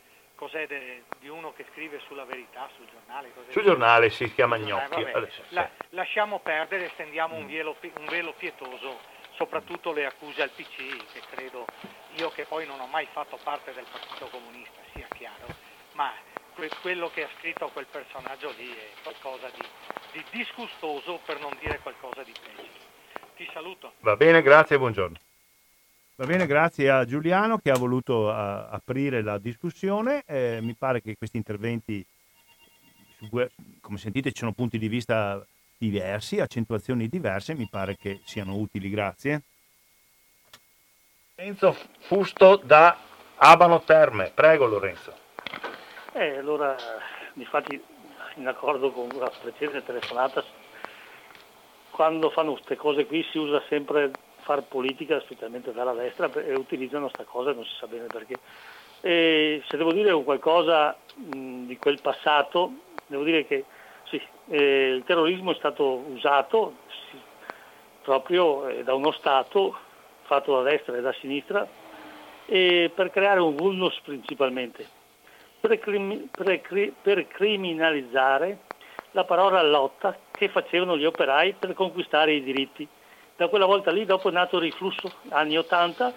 [0.66, 3.32] de, di uno che scrive sulla verità sul giornale?
[3.48, 5.02] Sul giornale si chiama Gnocchi.
[5.02, 7.48] Adesso, La, lasciamo perdere, stendiamo un, mm.
[7.48, 8.98] velo, un velo pietoso,
[9.34, 11.66] soprattutto le accuse al PC, che credo,
[12.16, 15.46] io che poi non ho mai fatto parte del Partito Comunista, sia chiaro,
[15.92, 16.12] ma
[16.54, 19.66] que, quello che ha scritto quel personaggio lì è qualcosa di,
[20.12, 22.88] di disgustoso per non dire qualcosa di peggio.
[23.36, 23.94] Ti saluto.
[24.00, 25.16] Va bene, grazie e buongiorno.
[26.20, 30.22] Va bene, grazie a Giuliano che ha voluto uh, aprire la discussione.
[30.26, 32.04] Eh, mi pare che questi interventi,
[33.30, 35.42] come sentite, ci sono punti di vista
[35.78, 38.90] diversi, accentuazioni diverse, mi pare che siano utili.
[38.90, 39.44] Grazie.
[41.36, 42.98] Lorenzo Fusto da
[43.36, 44.30] Abano Terme.
[44.34, 45.14] Prego Lorenzo.
[46.12, 46.76] Eh, allora,
[47.32, 47.82] infatti,
[48.34, 50.44] in accordo con la precedente telefonata,
[51.88, 54.10] quando fanno queste cose qui si usa sempre
[54.50, 58.34] far politica, specialmente dalla destra, e utilizzano questa cosa, non si sa bene perché.
[59.00, 62.72] E se devo dire qualcosa mh, di quel passato,
[63.06, 63.64] devo dire che
[64.08, 67.18] sì, eh, il terrorismo è stato usato sì,
[68.02, 69.76] proprio eh, da uno Stato
[70.22, 71.66] fatto da destra e da sinistra
[72.46, 74.84] e per creare un vulnus principalmente,
[75.60, 76.60] per, crimi, per,
[77.00, 78.58] per criminalizzare
[79.12, 82.88] la parola lotta che facevano gli operai per conquistare i diritti
[83.40, 86.12] da quella volta lì dopo è nato il riflusso, anni 80,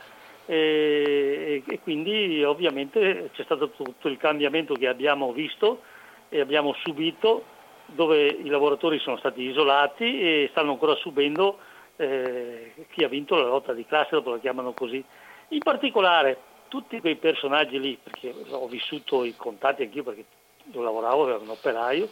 [0.45, 5.83] e, e, quindi ovviamente c'è stato tutto il cambiamento che abbiamo visto
[6.27, 7.45] e abbiamo subito,
[7.85, 11.59] dove i lavoratori sono stati isolati e stanno ancora subendo
[11.95, 15.01] eh, chi ha vinto la lotta di classe, dopo la chiamano così.
[15.49, 20.25] In particolare tutti quei personaggi lì, perché ho vissuto i contatti anch'io perché
[20.73, 22.09] io lavoravo, ero un operaio,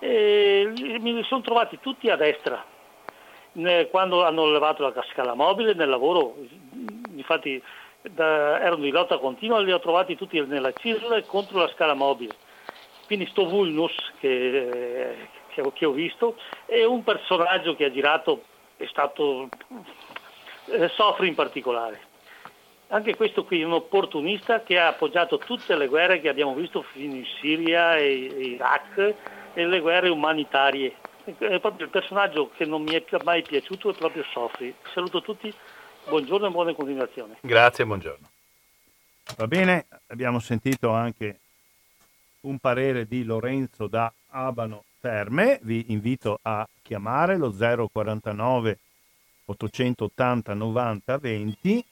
[0.00, 2.78] e mi sono trovati tutti a destra.
[3.90, 6.36] Quando hanno levato la scala mobile nel lavoro,
[7.14, 7.60] infatti
[8.02, 12.34] da, erano di lotta continua, li ho trovati tutti nella CISL contro la scala mobile.
[13.06, 16.36] Quindi sto Vulnus che, che, che ho visto
[16.66, 18.44] è un personaggio che ha girato,
[18.76, 19.48] è stato
[20.66, 22.08] eh, Sofri in particolare.
[22.92, 26.82] Anche questo qui è un opportunista che ha appoggiato tutte le guerre che abbiamo visto
[26.82, 29.14] fino in Siria e, Iraq
[29.54, 30.94] e le guerre umanitarie.
[31.38, 34.74] È proprio il personaggio che non mi è mai piaciuto è proprio Sofri.
[34.92, 35.52] Saluto tutti,
[36.08, 37.38] buongiorno e buona continuazione.
[37.40, 38.28] Grazie, buongiorno.
[39.36, 41.38] Va bene, abbiamo sentito anche
[42.40, 48.78] un parere di Lorenzo da Abano Terme, vi invito a chiamare lo 049
[49.46, 51.84] 880 90 20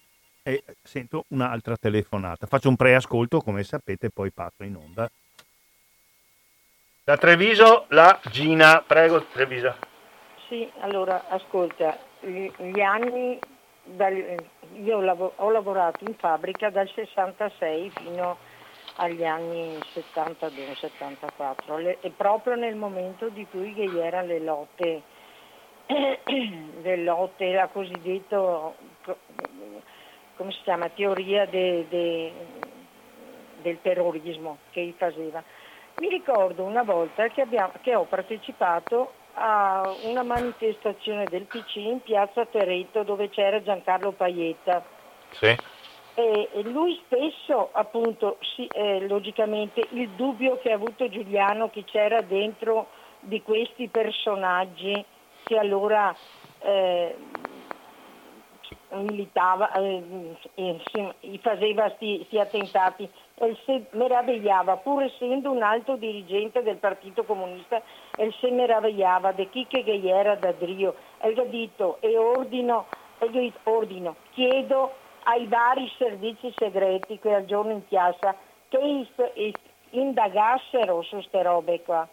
[0.42, 2.46] e sento un'altra telefonata.
[2.46, 5.10] Faccio un preascolto, come sapete, poi passo in onda.
[7.08, 8.84] Da Treviso, la Gina.
[8.86, 9.74] Prego, Treviso.
[10.46, 13.38] Sì, allora, ascolta, gli anni,
[13.82, 14.36] dal,
[14.74, 18.36] io ho lavorato in fabbrica dal 66 fino
[18.96, 25.00] agli anni 72-74, e proprio nel momento di cui erano le lotte,
[25.86, 28.70] le lotte, la cosiddetta
[30.36, 32.32] come si chiama, teoria de, de,
[33.62, 35.42] del terrorismo che faceva.
[36.00, 42.00] Mi ricordo una volta che, abbiamo, che, ho partecipato a una manifestazione del PC in
[42.02, 44.84] piazza Teretto dove c'era Giancarlo Paietta.
[45.30, 45.56] Sì.
[46.14, 52.20] E, lui spesso, appunto, sì, eh, logicamente, il dubbio che ha avuto Giuliano che c'era
[52.20, 52.88] dentro
[53.20, 55.04] di questi personaggi
[55.42, 56.14] che allora
[56.60, 57.16] eh,
[58.90, 60.80] militava, eh,
[61.40, 63.08] faceva questi attentati
[63.40, 67.80] e si meravigliava, pur essendo un alto dirigente del Partito Comunista,
[68.16, 70.94] e si meravigliava di chi che era da Drio.
[71.20, 72.86] E ho detto, e ordino,
[73.18, 74.92] e ordino, chiedo
[75.24, 78.34] ai vari servizi segreti che al giorno in piazza
[78.68, 79.06] che
[79.90, 82.06] indagassero su queste robe qua.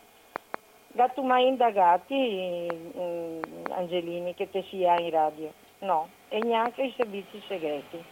[0.87, 3.39] Gatto mai indagati, eh,
[3.71, 5.51] Angelini, che te sia in radio?
[5.79, 8.03] No e neanche i servizi segreti.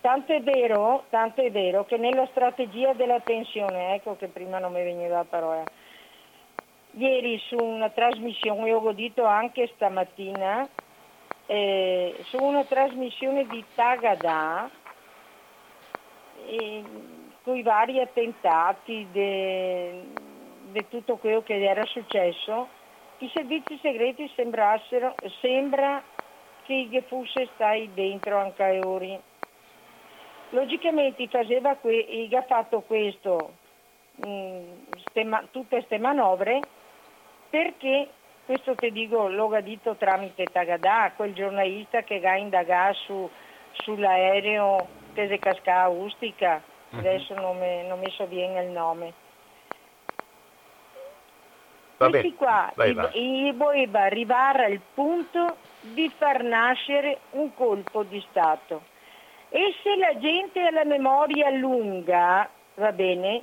[0.00, 4.72] Tanto è, vero, tanto è vero che nella strategia della pensione, ecco che prima non
[4.72, 5.64] mi veniva la parola,
[6.92, 10.68] ieri su una trasmissione, ho godito anche stamattina,
[11.46, 14.70] eh, su una trasmissione di Tagada,
[16.46, 16.84] eh,
[17.44, 22.68] i vari attentati di tutto quello che era successo,
[23.18, 26.02] i servizi segreti sembrassero, sembra
[26.64, 29.18] che fosse stai dentro anche a ori.
[30.50, 33.52] Logicamente faceva que- ha fatto questo,
[34.16, 34.62] mh, mm,
[35.08, 36.60] ste, tutte queste manovre,
[37.50, 38.08] perché,
[38.46, 43.30] questo ti dico, l'ho detto tramite Tagadà, quel giornalista che ha indagato su,
[43.72, 46.98] sull'aereo che si casca a Ustica, mhm.
[46.98, 49.12] adesso non mi, non mi sovviene il nome.
[51.98, 53.52] Va Questi qua, vai, vai.
[53.54, 58.96] voleva arrivare al punto di far nascere un colpo di Stato.
[59.50, 63.42] E se la gente ha la memoria lunga, va bene,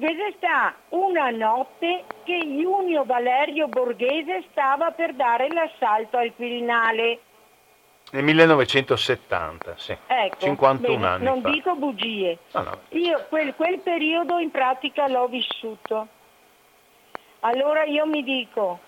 [0.00, 7.20] Vede sta una notte che Junio Valerio Borghese stava per dare l'assalto al Quirinale.
[8.12, 9.94] Nel 1970, sì.
[10.06, 11.50] Ecco, 51 bene, anni non fa.
[11.50, 12.38] dico bugie.
[12.52, 12.78] No, no.
[12.88, 16.08] Io quel, quel periodo in pratica l'ho vissuto.
[17.40, 18.78] Allora io mi dico,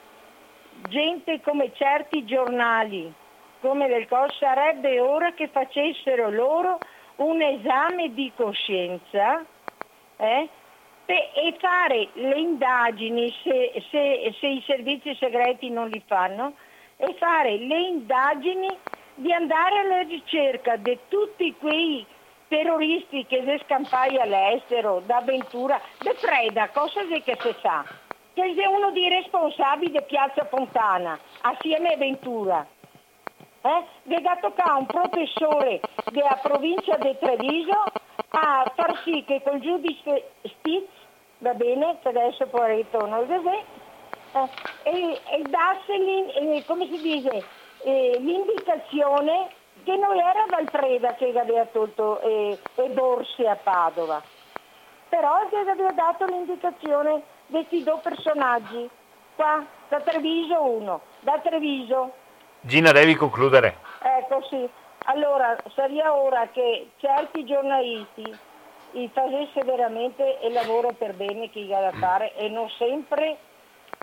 [0.88, 3.12] gente come certi giornali,
[3.62, 6.78] come del COS, sarebbe ora che facessero loro
[7.16, 9.42] un esame di coscienza
[10.16, 10.48] eh,
[11.06, 16.54] e fare le indagini se, se, se i servizi segreti non li fanno
[16.96, 18.68] e fare le indagini
[19.14, 22.04] di andare alla ricerca di tutti quei
[22.48, 27.84] terroristi che si scampai all'estero, da Ventura, da Freda, cosa che si sa
[28.34, 32.66] che è uno dei responsabili di Piazza Fontana, assieme a Ventura.
[33.62, 33.84] Eh?
[34.08, 37.84] È toccato un professore della provincia di Treviso
[38.30, 40.90] a far sì che col giudice Spitz,
[41.38, 43.62] va bene, che adesso poi ritorno al Gesè,
[44.32, 44.48] eh,
[44.82, 47.44] e, e dasse, eh, come si dice,
[47.84, 49.50] eh, l'indicazione
[49.84, 54.22] che non era Valfreda che aveva tolto eh, le borse a Padova,
[55.08, 58.88] però che aveva dato l'indicazione questi due personaggi.
[59.34, 62.20] Qua, da Treviso uno, da Treviso.
[62.62, 63.76] Gina, devi concludere.
[64.00, 64.68] Ecco sì.
[65.06, 68.38] Allora, sarebbe ora che certi giornalisti
[69.12, 73.36] facesse veramente il lavoro per bene che gli ha da fare e non sempre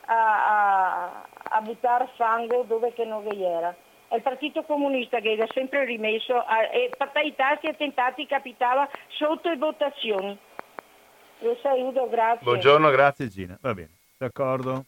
[0.05, 3.73] a, a, a buttare fango dove che non vi era.
[4.07, 9.49] È il Partito Comunista che ha sempre rimesso a, e fatalità che attentati capitava sotto
[9.49, 10.37] le votazioni.
[11.39, 12.43] Lo saluto, grazie.
[12.43, 13.57] Buongiorno, grazie Gina.
[13.61, 14.83] Va bene, d'accordo.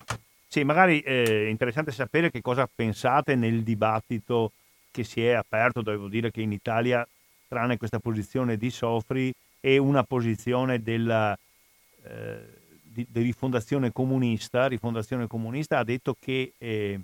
[0.54, 4.52] Sì, magari eh, è interessante sapere che cosa pensate nel dibattito
[4.91, 5.82] che si è aperto.
[5.82, 7.08] Devo dire che in Italia,
[7.47, 11.39] tranne questa posizione di Sofri e una posizione della,
[12.04, 12.39] eh,
[12.84, 16.99] di, di, rifondazione comunista, rifondazione comunista ha detto che, eh,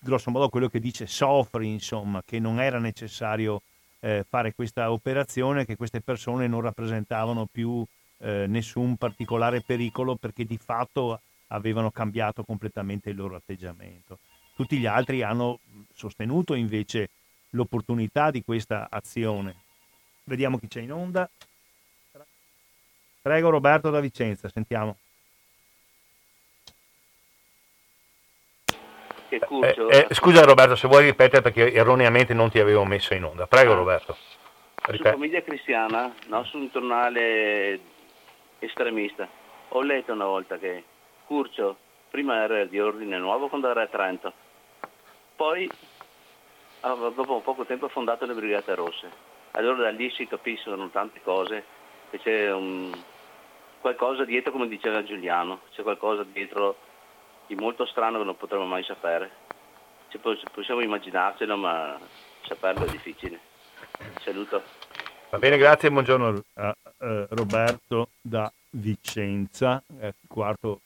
[0.00, 3.62] grosso modo quello che dice Sofri, insomma, che non era necessario
[4.00, 7.86] eh, fare questa operazione, che queste persone non rappresentavano più
[8.18, 14.18] eh, nessun particolare pericolo perché di fatto avevano cambiato completamente il loro atteggiamento.
[14.54, 15.60] Tutti gli altri hanno
[15.94, 17.10] sostenuto invece
[17.50, 19.54] l'opportunità di questa azione.
[20.24, 21.28] Vediamo chi c'è in onda.
[23.22, 24.96] Prego Roberto da Vicenza, sentiamo.
[29.30, 33.46] Eh, eh, scusa Roberto, se vuoi ripetere perché erroneamente non ti avevo messo in onda.
[33.46, 33.76] Prego ah.
[33.76, 34.16] Roberto.
[34.90, 37.78] Su Famiglia Cristiana, no, su un giornale
[38.58, 39.28] estremista,
[39.68, 40.82] ho letto una volta che
[41.28, 41.76] Curcio
[42.08, 44.32] prima era di ordine nuovo quando era a Trento,
[45.36, 45.70] poi
[46.80, 49.10] dopo poco tempo ha fondato le Brigate Rosse.
[49.50, 51.64] Allora da lì si capiscono tante cose,
[52.08, 52.90] che c'è un,
[53.78, 56.78] qualcosa dietro come diceva Giuliano, c'è qualcosa dietro
[57.46, 59.30] di molto strano che non potremo mai sapere.
[60.08, 61.98] Cioè, possiamo immaginarcelo ma
[62.40, 63.38] saperlo è difficile.
[64.20, 64.62] Saluto.
[65.28, 70.80] Va bene, grazie, buongiorno a uh, Roberto da Vicenza, eh, quarto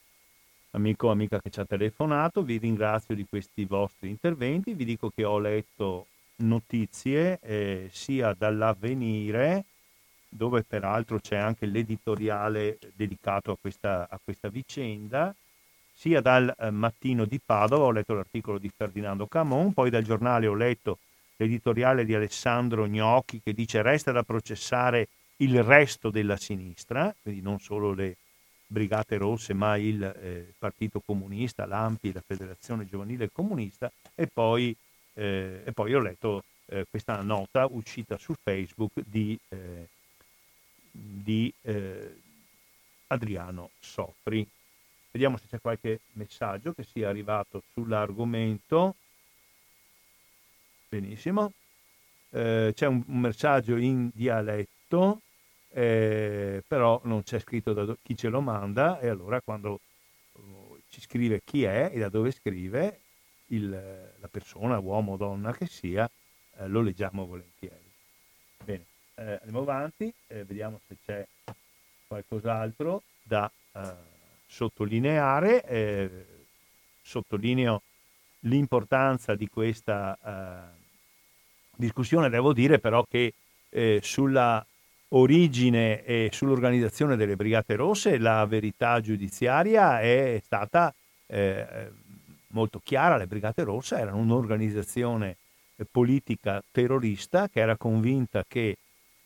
[0.72, 5.10] amico o amica che ci ha telefonato, vi ringrazio di questi vostri interventi, vi dico
[5.10, 6.06] che ho letto
[6.36, 9.64] notizie eh, sia dall'avvenire,
[10.28, 15.34] dove peraltro c'è anche l'editoriale dedicato a questa, a questa vicenda,
[15.94, 20.46] sia dal eh, mattino di Padova, ho letto l'articolo di Ferdinando Camon, poi dal giornale
[20.46, 20.98] ho letto
[21.36, 27.58] l'editoriale di Alessandro Gnocchi che dice resta da processare il resto della sinistra, quindi non
[27.58, 28.16] solo le
[28.72, 34.74] Brigate Rosse, ma il eh, Partito Comunista, l'AMPI, la Federazione Giovanile Comunista e poi,
[35.12, 39.88] eh, e poi ho letto eh, questa nota uscita su Facebook di, eh,
[40.90, 42.16] di eh,
[43.08, 44.48] Adriano Soffri.
[45.10, 48.94] Vediamo se c'è qualche messaggio che sia arrivato sull'argomento.
[50.88, 51.52] Benissimo.
[52.30, 55.20] Eh, c'è un, un messaggio in dialetto
[55.72, 59.80] eh, però non c'è scritto do- chi ce lo manda e allora quando
[60.32, 63.00] uh, ci scrive chi è e da dove scrive
[63.46, 66.08] il, la persona, uomo o donna che sia,
[66.58, 67.90] eh, lo leggiamo volentieri.
[68.64, 71.26] Bene, eh, andiamo avanti, eh, vediamo se c'è
[72.06, 73.94] qualcos'altro da eh,
[74.46, 75.64] sottolineare.
[75.64, 76.26] Eh,
[77.02, 77.82] sottolineo
[78.40, 80.72] l'importanza di questa
[81.76, 83.34] discussione, devo dire però che
[84.00, 84.64] sulla
[85.14, 90.94] origine e sull'organizzazione delle Brigate Rosse la verità giudiziaria è stata
[91.26, 91.90] eh,
[92.48, 93.16] molto chiara.
[93.16, 95.36] Le Brigate Rosse erano un'organizzazione
[95.90, 98.76] politica terrorista che era convinta che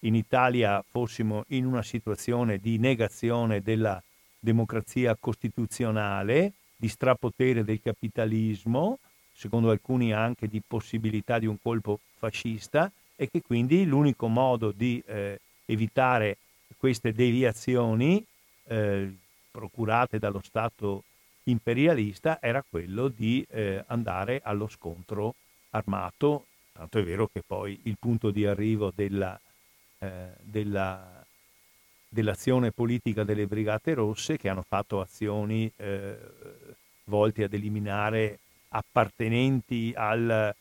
[0.00, 4.02] in Italia fossimo in una situazione di negazione della
[4.38, 8.98] democrazia costituzionale, di strapotere del capitalismo,
[9.32, 15.02] secondo alcuni anche di possibilità di un colpo fascista e che quindi l'unico modo di
[15.06, 16.38] eh, evitare
[16.78, 18.24] queste deviazioni
[18.68, 19.14] eh,
[19.50, 21.04] procurate dallo Stato
[21.44, 25.34] imperialista era quello di eh, andare allo scontro
[25.70, 29.38] armato, tanto è vero che poi il punto di arrivo della,
[29.98, 31.24] eh, della,
[32.08, 36.16] dell'azione politica delle Brigate Rosse, che hanno fatto azioni eh,
[37.04, 38.38] volte ad eliminare
[38.68, 40.54] appartenenti a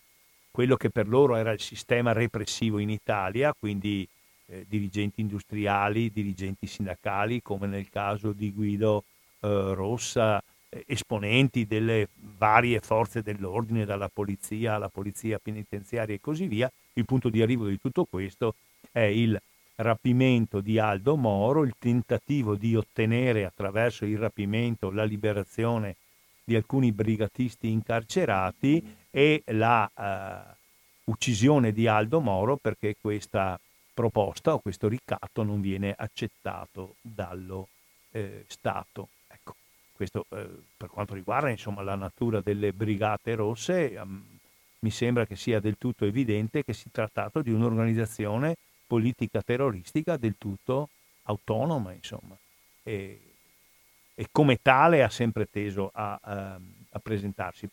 [0.51, 4.07] quello che per loro era il sistema repressivo in Italia, quindi
[4.47, 9.03] eh, dirigenti industriali, dirigenti sindacali, come nel caso di Guido
[9.39, 16.47] eh, Rossa, eh, esponenti delle varie forze dell'ordine, dalla polizia alla polizia penitenziaria e così
[16.47, 16.71] via.
[16.93, 18.55] Il punto di arrivo di tutto questo
[18.91, 19.39] è il
[19.77, 25.95] rapimento di Aldo Moro, il tentativo di ottenere attraverso il rapimento la liberazione
[26.43, 33.59] di alcuni brigatisti incarcerati e la uh, uccisione di Aldo Moro perché questa
[33.95, 37.69] proposta o questo ricatto non viene accettato dallo
[38.11, 39.07] eh, Stato.
[39.27, 39.55] Ecco,
[39.93, 40.47] questo eh,
[40.77, 44.23] per quanto riguarda insomma, la natura delle brigate rosse, um,
[44.79, 48.55] mi sembra che sia del tutto evidente che si è trattato di un'organizzazione
[48.85, 50.89] politica terroristica del tutto
[51.23, 52.37] autonoma, insomma.
[52.83, 53.19] E
[54.17, 56.59] e come tale ha sempre teso a, a,
[56.89, 57.67] a presentarsi.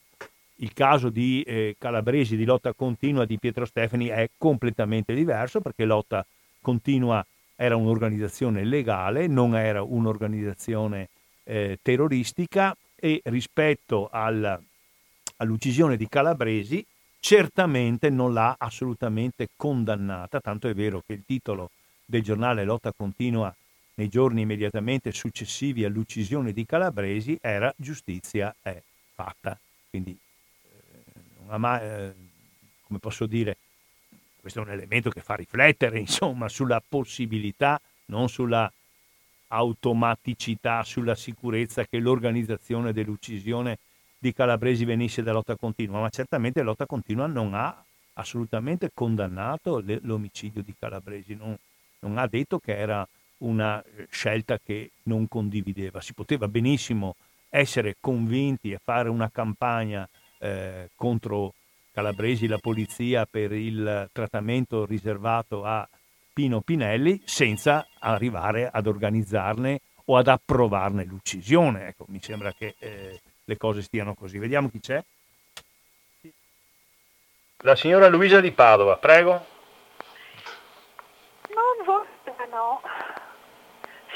[0.63, 5.85] Il caso di eh, Calabresi di lotta continua di Pietro Stefani è completamente diverso perché
[5.85, 6.25] lotta
[6.61, 7.25] continua
[7.57, 11.09] era un'organizzazione legale, non era un'organizzazione
[11.43, 14.63] eh, terroristica e rispetto al,
[15.39, 16.87] all'uccisione di Calabresi
[17.19, 21.71] certamente non l'ha assolutamente condannata, tanto è vero che il titolo
[22.05, 23.53] del giornale Lotta Continua
[23.95, 28.81] nei giorni immediatamente successivi all'uccisione di Calabresi era giustizia è
[29.15, 29.59] fatta.
[29.91, 30.17] Quindi,
[31.59, 32.15] mai, eh,
[32.87, 33.57] come posso dire,
[34.41, 38.71] questo è un elemento che fa riflettere, insomma, sulla possibilità, non sulla
[39.49, 43.79] automaticità, sulla sicurezza che l'organizzazione dell'uccisione
[44.19, 47.85] di Calabresi venisse da lotta continua, ma certamente lotta continua non ha
[48.15, 51.57] assolutamente condannato l'omicidio di Calabresi, non,
[52.01, 53.07] non ha detto che era
[53.39, 56.01] una eh, scelta che non condivideva.
[56.01, 57.17] Si poteva benissimo
[57.49, 60.09] essere convinti e fare una campagna
[60.43, 61.55] eh, contro
[61.93, 65.87] Calabresi, la polizia, per il trattamento riservato a
[66.33, 71.89] Pino Pinelli senza arrivare ad organizzarne o ad approvarne l'uccisione.
[71.89, 74.39] Ecco, mi sembra che eh, le cose stiano così.
[74.39, 75.05] Vediamo chi c'è.
[77.59, 79.47] La signora Luisa di Padova, prego.
[81.55, 82.81] Non votano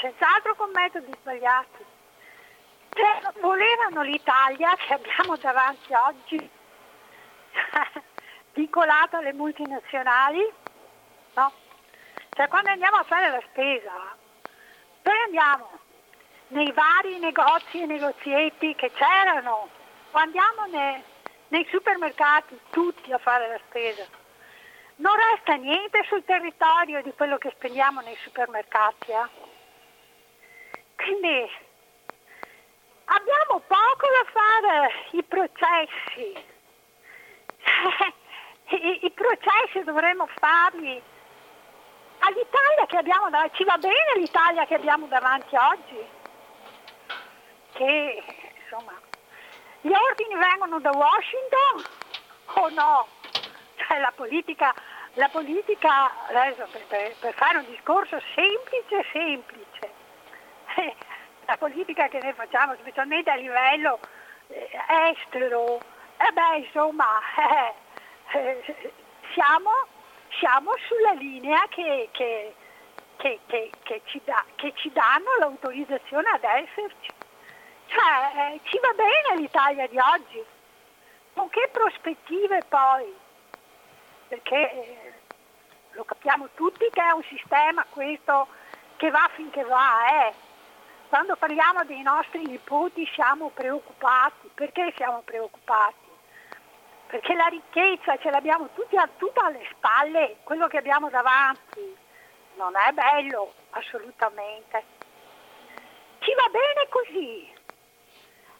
[0.01, 1.95] senz'altro con metodi sbagliati.
[2.97, 6.49] Cioè, volevano l'Italia che abbiamo davanti oggi,
[8.53, 10.51] vincolata alle multinazionali,
[11.35, 11.51] no?
[12.31, 14.17] Cioè quando andiamo a fare la spesa,
[15.03, 15.69] noi andiamo
[16.47, 19.69] nei vari negozi e negozietti che c'erano,
[20.09, 21.03] o andiamo nei,
[21.49, 24.07] nei supermercati tutti a fare la spesa.
[24.95, 29.11] Non resta niente sul territorio di quello che spendiamo nei supermercati.
[29.11, 29.29] Eh?
[30.95, 31.65] Quindi
[33.07, 36.55] abbiamo poco da fare, i processi.
[38.69, 41.01] I, I, processi dovremmo farli
[42.19, 43.55] all'Italia che abbiamo davanti.
[43.57, 46.05] Ci va bene l'Italia che abbiamo davanti oggi?
[47.73, 48.23] Che
[48.61, 48.93] insomma
[49.81, 51.83] gli ordini vengono da Washington
[52.55, 53.07] o no?
[53.75, 54.73] Cioè la politica,
[55.13, 59.95] la politica adesso per, per fare un discorso semplice, semplice
[61.47, 63.99] la politica che noi facciamo, specialmente a livello
[64.47, 64.69] eh,
[65.11, 65.79] estero,
[66.17, 67.05] eh beh, insomma,
[68.33, 68.93] eh,
[69.33, 69.71] siamo,
[70.39, 72.53] siamo, sulla linea che, che,
[73.15, 74.43] che, che ci da,
[74.75, 77.09] ci danno l'autorizzazione ad esserci.
[77.87, 80.43] Cioè, eh, ci va bene l'Italia di oggi.
[81.33, 83.15] Con che prospettive poi?
[84.27, 85.21] Perché
[85.91, 88.47] lo capiamo tutti che è un sistema questo
[88.97, 90.46] che va finché va, eh
[91.09, 94.49] quando parliamo dei nostri nipoti siamo preoccupati.
[94.53, 96.05] Perché siamo preoccupati?
[97.07, 102.05] Perché la ricchezza ce l'abbiamo tutti, tutta alle spalle, quello che abbiamo davanti
[102.57, 104.83] non è bello, assolutamente.
[106.19, 107.55] Ci va bene così.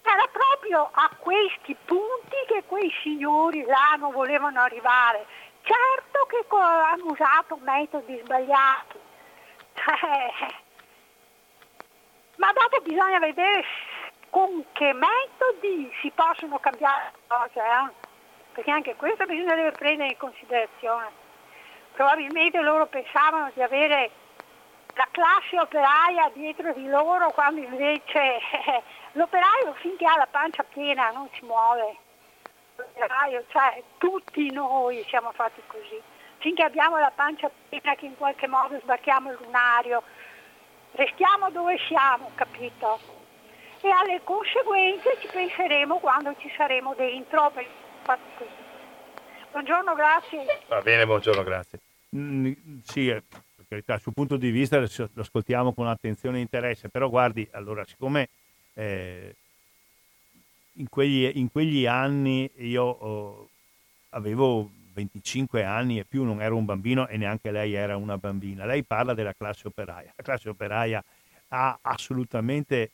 [0.03, 5.25] Era proprio a questi punti che quei signori là non volevano arrivare.
[5.63, 8.99] Certo che hanno usato metodi sbagliati.
[12.37, 13.63] Ma dopo bisogna vedere
[14.29, 18.05] con che metodi si possono cambiare le cose, eh?
[18.53, 21.25] perché anche questo bisogna prendere in considerazione.
[21.93, 24.11] Probabilmente loro pensavano di avere
[24.93, 28.39] la classe operaia dietro di loro quando invece
[29.13, 31.97] l'operaio finché ha la pancia piena non si muove.
[32.75, 35.99] L'operaio, cioè tutti noi siamo fatti così.
[36.37, 40.03] Finché abbiamo la pancia piena che in qualche modo sbarchiamo il lunario,
[40.97, 42.99] restiamo dove siamo, capito?
[43.81, 47.53] E alle conseguenze ci penseremo quando ci saremo dentro.
[49.51, 50.45] Buongiorno, grazie.
[50.67, 51.79] Va bene, buongiorno, grazie.
[52.15, 52.51] Mm,
[52.83, 57.09] sì, eh, per carità, sul punto di vista lo ascoltiamo con attenzione e interesse, però
[57.09, 58.29] guardi, allora, siccome
[58.73, 59.35] eh,
[60.73, 63.49] in, quegli, in, quegli, anni io oh,
[64.09, 68.65] avevo 25 anni e più, non ero un bambino e neanche lei era una bambina.
[68.65, 70.11] Lei parla della classe operaia.
[70.15, 71.03] La classe operaia
[71.49, 72.91] ha assolutamente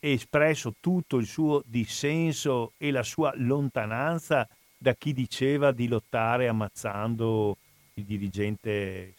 [0.00, 4.48] espresso tutto il suo dissenso e la sua lontananza
[4.78, 7.56] da chi diceva di lottare ammazzando
[7.94, 9.14] il dirigente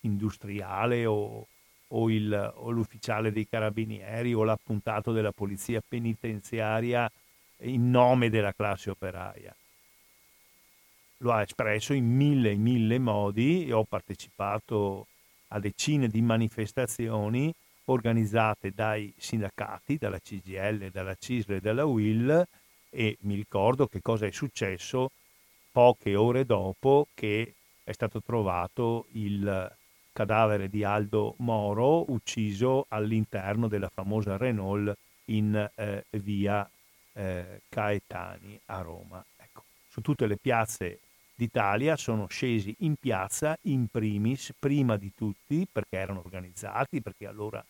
[0.00, 1.46] industriale o,
[1.88, 7.10] o, il, o l'ufficiale dei carabinieri o l'appuntato della polizia penitenziaria
[7.60, 9.54] in nome della classe operaia
[11.18, 15.06] lo ha espresso in mille mille modi e ho partecipato
[15.48, 17.52] a decine di manifestazioni
[17.86, 22.46] organizzate dai sindacati, dalla CGL, dalla CISL e dalla UIL
[22.90, 25.10] e mi ricordo che cosa è successo
[25.70, 29.70] poche ore dopo che è stato trovato il
[30.12, 36.68] cadavere di Aldo Moro ucciso all'interno della famosa Renault in eh, via
[37.12, 39.22] eh, Caetani a Roma.
[39.36, 41.00] Ecco, su tutte le piazze
[41.36, 47.64] d'Italia sono scesi in piazza in primis, prima di tutti, perché erano organizzati, perché allora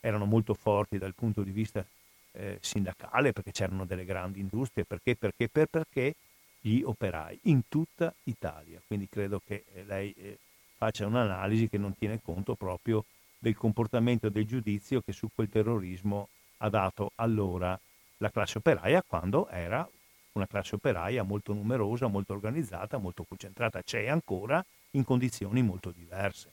[0.00, 1.86] erano molto forti dal punto di vista
[2.32, 6.14] eh, sindacale, perché c'erano delle grandi industrie, perché, perché, per, perché
[6.60, 8.80] gli operai in tutta Italia.
[8.86, 10.38] Quindi credo che eh, lei eh,
[10.76, 13.04] faccia un'analisi che non tiene conto proprio
[13.38, 16.28] del comportamento e del giudizio che su quel terrorismo
[16.58, 17.78] ha dato allora
[18.18, 19.88] la classe operaia quando era
[20.32, 26.52] una classe operaia molto numerosa, molto organizzata, molto concentrata, c'è ancora in condizioni molto diverse.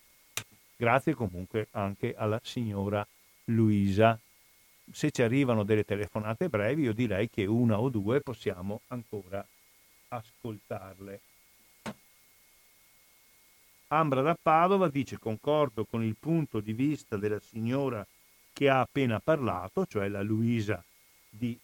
[0.75, 3.05] Grazie comunque anche alla signora
[3.45, 4.17] Luisa.
[4.91, 9.45] Se ci arrivano delle telefonate brevi, io direi che una o due possiamo ancora
[10.09, 11.19] ascoltarle.
[13.91, 18.05] Ambra da Padova dice concordo con il punto di vista della signora
[18.53, 20.83] che ha appena parlato, cioè la Luisa
[21.29, 21.57] di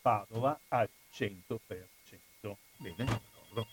[0.00, 2.56] Padova al 100%.
[2.78, 3.66] Bene, d'accordo.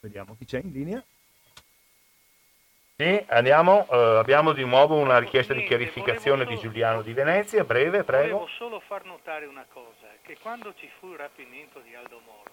[0.00, 1.04] Vediamo chi c'è in linea.
[2.96, 8.04] Sì, andiamo, uh, abbiamo di nuovo una richiesta di chiarificazione di Giuliano di Venezia, breve,
[8.04, 8.38] prego.
[8.38, 12.50] Volevo solo far notare una cosa, che quando ci fu il rapimento di Aldo Moro,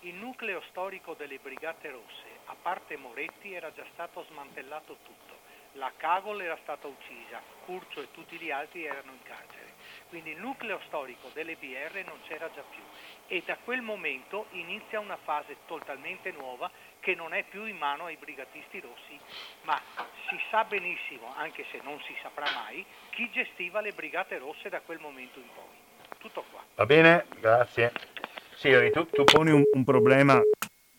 [0.00, 5.36] il nucleo storico delle Brigate Rosse, a parte Moretti, era già stato smantellato tutto.
[5.72, 9.72] La Cagol era stata uccisa, Curcio e tutti gli altri erano in carcere.
[10.08, 12.82] Quindi il nucleo storico delle BR non c'era già più
[13.26, 16.70] e da quel momento inizia una fase totalmente nuova
[17.00, 19.18] che non è più in mano ai brigatisti rossi,
[19.62, 19.80] ma
[20.28, 24.80] si sa benissimo, anche se non si saprà mai, chi gestiva le brigate rosse da
[24.80, 26.16] quel momento in poi.
[26.18, 26.64] Tutto qua.
[26.74, 27.92] Va bene, grazie.
[28.54, 30.40] Sì, tu, tu poni un, un, problema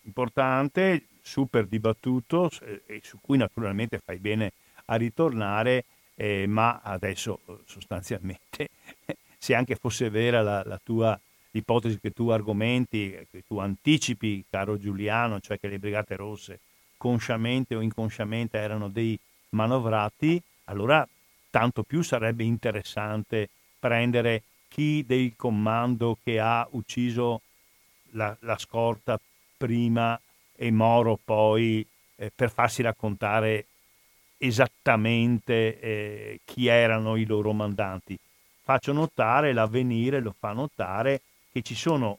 [0.04, 2.48] importante, super dibattuto
[2.86, 4.52] e su cui naturalmente fai bene
[4.86, 5.84] a ritornare,
[6.20, 8.68] eh, ma adesso sostanzialmente,
[9.38, 11.18] se anche fosse vera la, la tua
[11.52, 16.60] ipotesi che tu argomenti, che tu anticipi, caro Giuliano, cioè che le Brigate Rosse
[16.98, 19.18] consciamente o inconsciamente erano dei
[19.50, 21.08] manovrati, allora
[21.48, 23.48] tanto più sarebbe interessante
[23.78, 27.40] prendere chi del comando che ha ucciso
[28.10, 29.18] la, la scorta
[29.56, 30.20] prima
[30.54, 31.84] e Moro poi
[32.16, 33.64] eh, per farsi raccontare
[34.42, 38.18] esattamente eh, chi erano i loro mandanti.
[38.62, 41.20] Faccio notare, l'avvenire lo fa notare,
[41.52, 42.18] che ci sono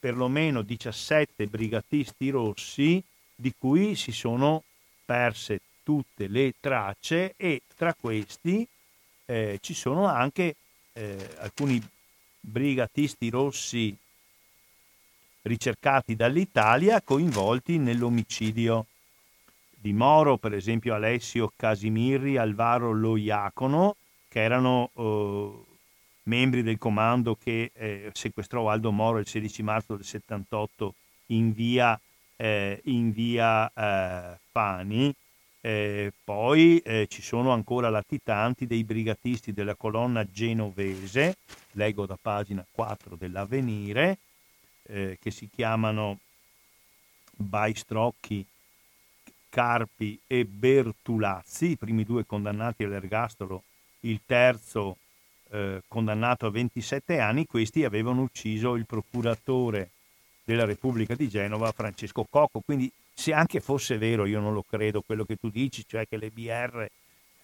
[0.00, 3.02] perlomeno 17 brigatisti rossi
[3.34, 4.64] di cui si sono
[5.04, 8.66] perse tutte le tracce e tra questi
[9.26, 10.56] eh, ci sono anche
[10.92, 11.80] eh, alcuni
[12.40, 13.96] brigatisti rossi
[15.42, 18.86] ricercati dall'Italia coinvolti nell'omicidio
[19.78, 23.96] di Moro, per esempio Alessio Casimirri, Alvaro Loiacono,
[24.28, 25.64] che erano eh,
[26.24, 30.94] membri del comando che eh, sequestrò Aldo Moro il 16 marzo del 78
[31.26, 31.98] in via,
[32.36, 35.14] eh, in via eh, Fani.
[35.60, 41.36] Eh, poi eh, ci sono ancora latitanti dei brigatisti della colonna genovese,
[41.72, 44.18] leggo da pagina 4 dell'Avvenire,
[44.86, 46.20] che si chiamano
[47.32, 48.46] Baistrocchi,
[49.56, 53.62] Carpi e Bertulazzi, i primi due condannati all'ergastolo,
[54.00, 54.98] il terzo
[55.48, 59.92] eh, condannato a 27 anni, questi avevano ucciso il procuratore
[60.44, 62.60] della Repubblica di Genova, Francesco Cocco.
[62.60, 66.18] Quindi se anche fosse vero, io non lo credo, quello che tu dici, cioè che
[66.18, 66.86] le BR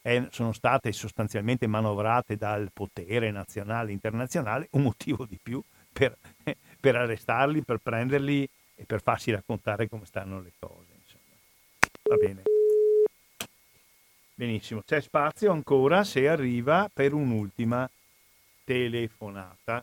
[0.02, 6.14] è, sono state sostanzialmente manovrate dal potere nazionale e internazionale, un motivo di più per,
[6.78, 10.91] per arrestarli, per prenderli e per farsi raccontare come stanno le cose.
[12.12, 12.43] Va bene.
[14.34, 17.89] Benissimo, c'è spazio ancora se arriva per un'ultima
[18.64, 19.82] telefonata,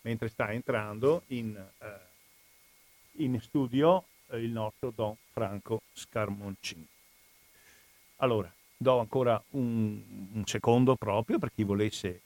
[0.00, 6.84] mentre sta entrando in, eh, in studio eh, il nostro Don Franco Scarmoncini.
[8.16, 10.02] Allora, do ancora un,
[10.32, 12.20] un, secondo proprio per chi volesse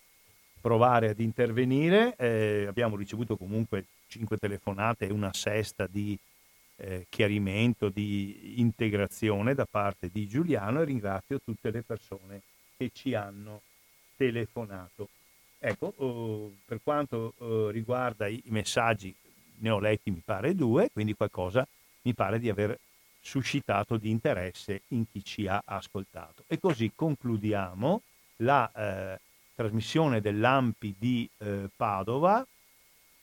[0.59, 2.15] provare ad intervenire.
[2.17, 6.19] Eh, abbiamo ricevuto comunque cinque telefonate e una sesta di
[6.79, 12.43] eh, chiarimento, di integrazione da parte di Giuliano e ringrazio tutte le persone
[12.77, 13.63] che ci hanno
[14.17, 15.09] telefonato.
[15.59, 19.15] Ecco, oh, per quanto oh, riguarda i, messaggi,
[19.61, 21.67] ne ho letti mi pare due, quindi qualcosa
[22.03, 22.79] mi pare di aver
[23.21, 26.45] suscitato di interesse in chi ci ha ascoltato.
[26.47, 28.03] E così concludiamo
[28.37, 29.21] la eh,
[29.55, 32.47] trasmissione dell'AMPI di eh, Padova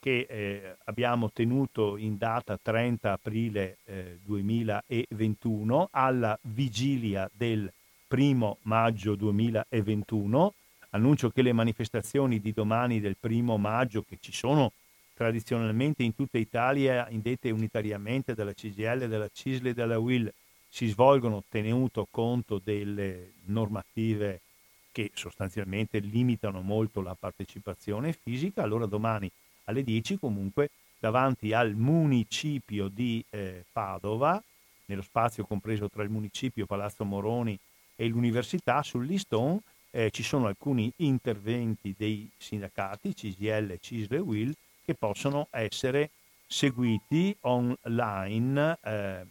[0.06, 3.78] che eh, abbiamo tenuto in data 30 aprile
[4.22, 7.68] 2021 eh, alla vigilia del
[8.06, 10.54] primo maggio 2021.
[10.90, 14.70] Annuncio che le manifestazioni di domani del primo maggio, che ci sono
[15.12, 20.32] tradizionalmente in tutta Italia, indette unitariamente dalla CGL, dalla CISL e dalla WIL,
[20.68, 24.42] si svolgono tenuto conto delle normative
[24.92, 28.62] che sostanzialmente limitano molto la partecipazione fisica.
[28.62, 29.28] Allora domani
[29.66, 34.42] alle 10 comunque davanti al municipio di eh, Padova,
[34.86, 37.58] nello spazio compreso tra il municipio, Palazzo Moroni
[37.94, 39.60] e l'università, sull'Iston
[39.90, 46.10] eh, ci sono alcuni interventi dei sindacati, CGL, CISL e WIL, che possono essere
[46.46, 49.26] seguiti online eh,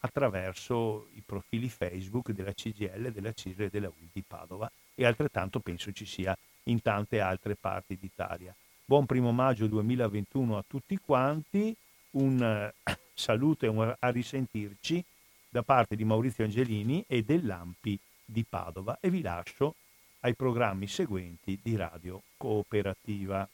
[0.00, 5.60] attraverso i profili Facebook della CGL, della CISL e della WIL di Padova e altrettanto
[5.60, 8.54] penso ci sia in tante altre parti d'Italia.
[8.90, 11.72] Buon primo maggio 2021 a tutti quanti,
[12.14, 12.74] un eh,
[13.14, 15.04] saluto e un a risentirci
[15.48, 19.76] da parte di Maurizio Angelini e dell'Ampi di Padova e vi lascio
[20.22, 23.48] ai programmi seguenti di Radio Cooperativa.